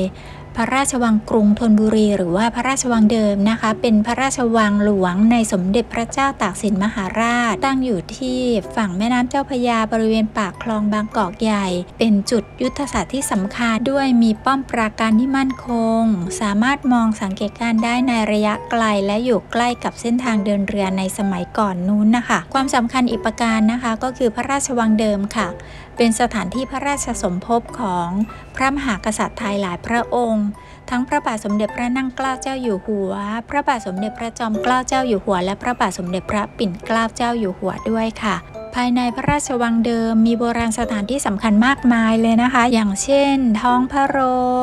[0.56, 8.40] พระราชวังกรุงธนบุรี หรือว่าพระราชวังเดิมนะคะ เป็นพระราชวังหลวงในสมเด็จพระเจ้าตากสินมหาราช ตั้งอยู่ที่
[8.76, 11.66] ฝั่งแม่น้ำเจ้าพยาบริเวณปากคลองบางกอกใหญ่
[11.98, 15.68] เป็นจุดยุทธศาสตร์ที่สำคัญด้วยมีป้อมปราการที่มั่นค
[16.00, 16.02] ง
[16.40, 25.48] สามารถมองสังเกตการได้ในระยะไกล และอยู่ใกล้กับเส้นทางเดินเรือในสมัยก่อนนู้นนะคะ ความสำคัญอีกประการนะคะ ก็คือพระราชวังเดิมค่ะ
[25.96, 28.08] เป็นสถานที่พระราชสมภพของ
[28.56, 30.46] พระมหากษัตริย์ไทยหลายพระองค์
[30.90, 33.12] ทั้งพระบาทสมเด็จพระนั่งเกล้าเจ้าอยู่หัว
[33.50, 44.18] พระบาทสมเด็จพระจอมเกล้าเจ้าอยู่หัว และพระบาทสมเด็จพระปิ่นเกล้าเจ้าอยู่หัวด้วยค่ะ ภายในพระราชวังเดิม มีโบราณสถานที่สำคัญมากมายเลยนะคะ อย่างเช่น ท้องพระโร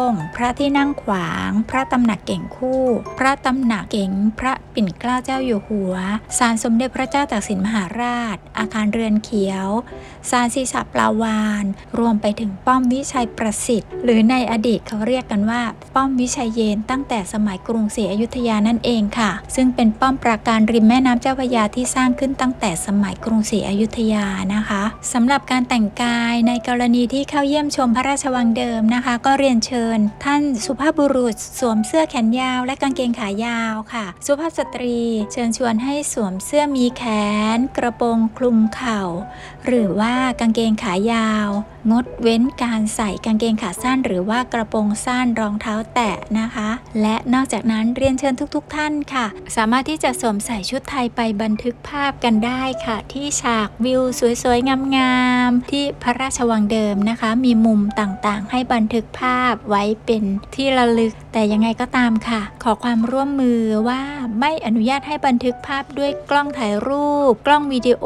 [0.09, 2.85] ง พระที่นั่งขวาง พระตำหนักเก่งคู่
[3.19, 5.93] พระตำหนักเก่ง พระปิ่นเกล้าเจ้าอยู่หัว
[6.37, 9.67] ศาลสมเด็จพระเจ้าตากสินมหาราช อาคารเรือนเขียว
[10.29, 11.65] ศาลศีรษะปลาวาน
[11.99, 15.61] รวมไปถึงป้อมวิชัยประสิทธิ์ หรือในอดีตเขาเรียกกันว่า
[15.95, 24.25] ป้อมวิชัยเยนตั้งแต่สมัยกรุงศรีอยุธยานั่นเองค่ะ ซึ่งเป็นป้อมปราการริมแม่น้ำเจ้าพระยาที่สร้างขึ้นตั้งแต่สมัยกรุงศรีอยุธยา
[24.55, 24.83] นะคะ
[25.13, 34.99] สำหรับการแต่งกายในกรณีที่เข้าเยี่ยมชมพระราชวังเดิมนะคะ ก็เรียนเชิญ ท่านสุภาพบุรุษ สวมเสื้อแขนยาว และกางเกงขายาวค่ะ สุภาพสตรี
[35.31, 37.03] เชิญชวนให้สวมเสื้อมีแข
[37.55, 39.01] น กระโปรงคลุมเข่า
[39.65, 41.49] หรือว่ากางเกงขายาว
[41.91, 46.69] งดเว้นการใส่กางเกงขาสั้น หรือว่ากระโปรงสั้นรองเท้าแตะนะคะ
[47.01, 49.25] และนอกจากนั้นเรียนเชิญทุกๆทท่านค่ะ
[49.55, 53.99] สามารถที่จะสวมใส่ชุดไทยไปบันทึกภาพกันได้ค่ะ ที่ฉากวิว
[54.43, 55.15] สวยๆ งา
[55.47, 60.23] มๆ ที่พระราชวังเดิมนะคะ มีมุมต่างๆ ให้บันทึกภาพไว้เป็น
[60.55, 64.01] ที่ระลึก แต่ยังไงก็ตามค่ะ ขอความร่วมมือว่า
[64.39, 68.05] ไม่อนุญาตให้บันทึกภาพด้วยกล้องถ่ายรูป กล้องวิดีโอ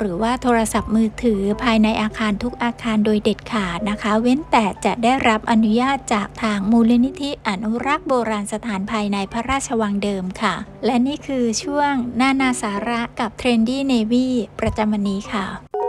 [0.00, 10.54] หรือว่าโทรศัพท์มือถือภายในอาคารทุกอาคารโดยเด็ดขาดนะคะ เว้นแต่จะได้รับอนุญาตจากทางมูลนิธิอนุรักษ์โบราณสถานภายในพระราชวังเดิมค่ะ
[10.84, 14.26] และนี่คือช่วงนานาสาระกับ Trendy Navy
[14.60, 15.83] ประจำวันนี้ค่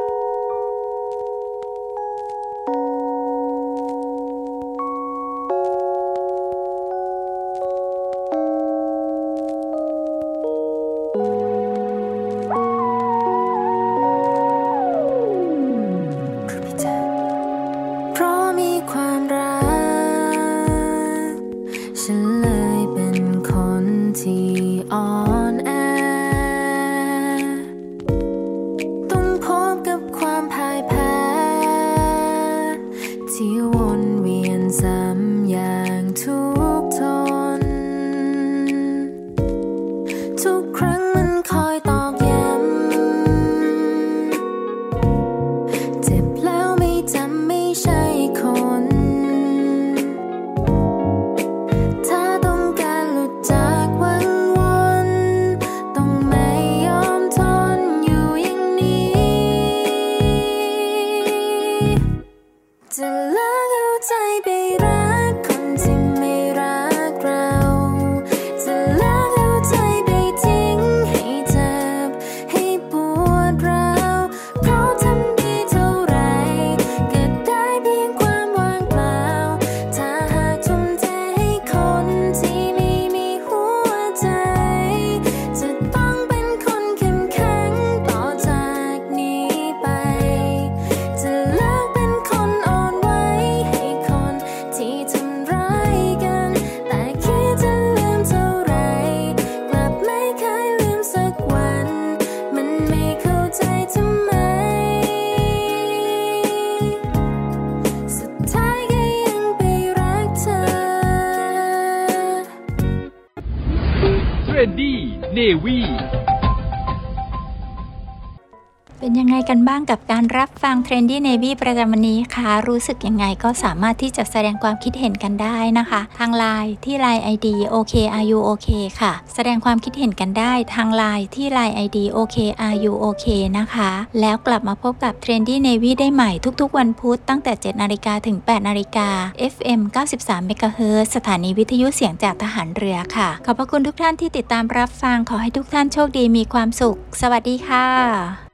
[119.68, 128.70] บ้างกับการรับฟัง Trendy Navy ประจำวันนี้คะรู้สึกยังไงก็สามารถที่จะแสดงความคิดเห็นกันได้นะคะ ทางไลน์ที่ Line ID OK are you OK
[129.01, 132.38] ค่ะ แสดงความคิดเห็นกันได้ทางไลน์ที่ Line ID OK
[132.68, 133.26] are you OK
[133.57, 133.91] นะคะ
[134.22, 139.09] แล้วกลับมาพบกับ Trendy Navy ได้ใหม่ทุกๆ วันพุธตั้งแต่ 7 นาฬิกาถึง 8 นาฬิกา
[139.53, 139.82] FM
[140.18, 148.45] 93 MHz สถานีวิทยุเสียงจากทหารเรือค่ะ ขอบพระคุณทุกท่านที่ติดตามรับฟังขอให้ทุกท่านโชคดีมีความสุข สวัสดีค่ะ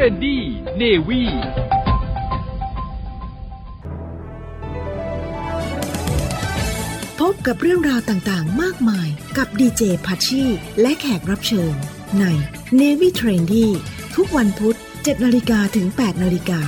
[0.00, 0.38] Trendy
[0.80, 1.22] Navy
[7.20, 10.44] พบกับเรื่องราวต่างๆ มากมายกับดีเจพัชชี
[10.80, 11.74] และแขกรับเชิญ
[12.20, 12.24] ใน
[12.80, 13.66] Navy Trendy
[14.16, 16.60] ทุกวันพุธ7นาฬิกาถึง 8นาฬิกา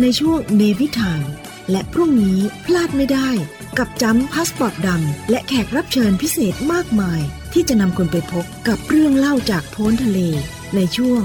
[0.00, 1.28] ในช่วง Navy Time
[1.70, 3.30] และพรุ่งนี้พลาดไม่ได้
[3.78, 7.20] กับจำพาสปอร์ตดำและแขกรับเชิญพิเศษมากมาย
[7.52, 10.18] ที่จะนำคุณไปพบกับเรื่องเล่าจากโพ้นทะเล
[10.76, 11.24] ในช่วง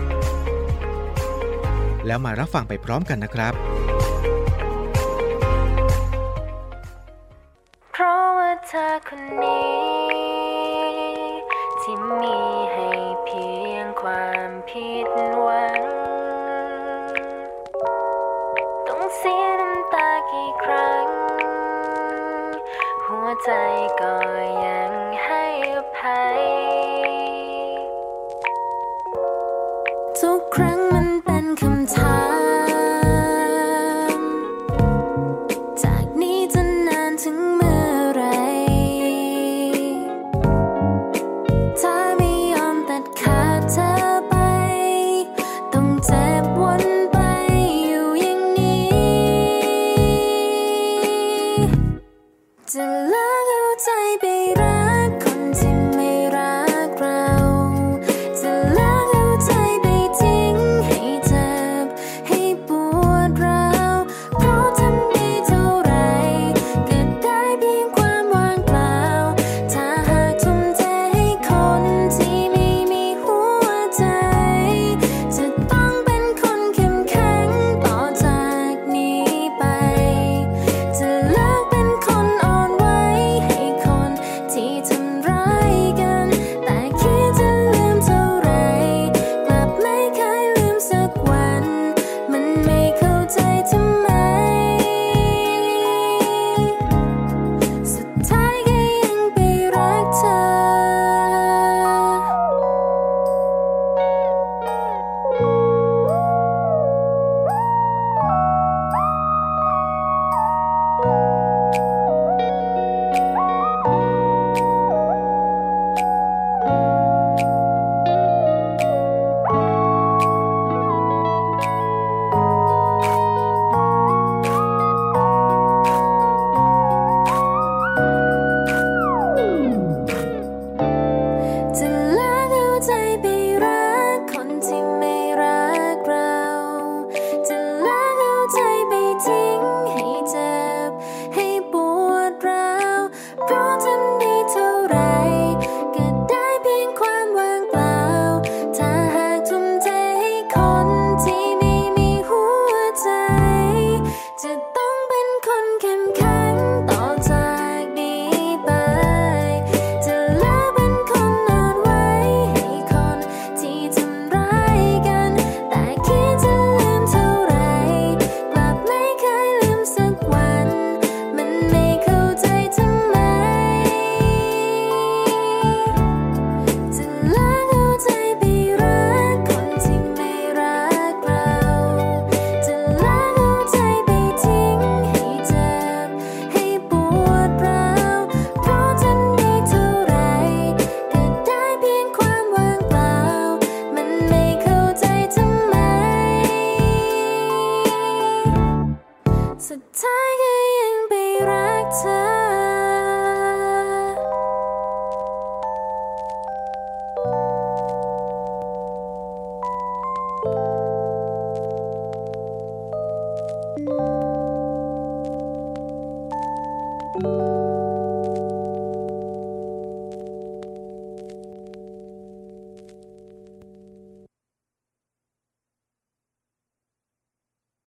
[2.07, 3.53] แล้วมารับฟังไปพร้อมกันนะครับ
[7.91, 9.81] เพราะว่าเธอคนนี้
[11.81, 12.37] ที่มี
[12.73, 12.89] ให้
[13.25, 15.07] เพียงความผิด
[15.41, 15.81] หวัง
[18.87, 21.07] ต้องเสียน้ำตากี่ครั้ง
[23.05, 23.51] หัวใจ
[24.01, 24.15] ก็
[24.60, 24.60] ย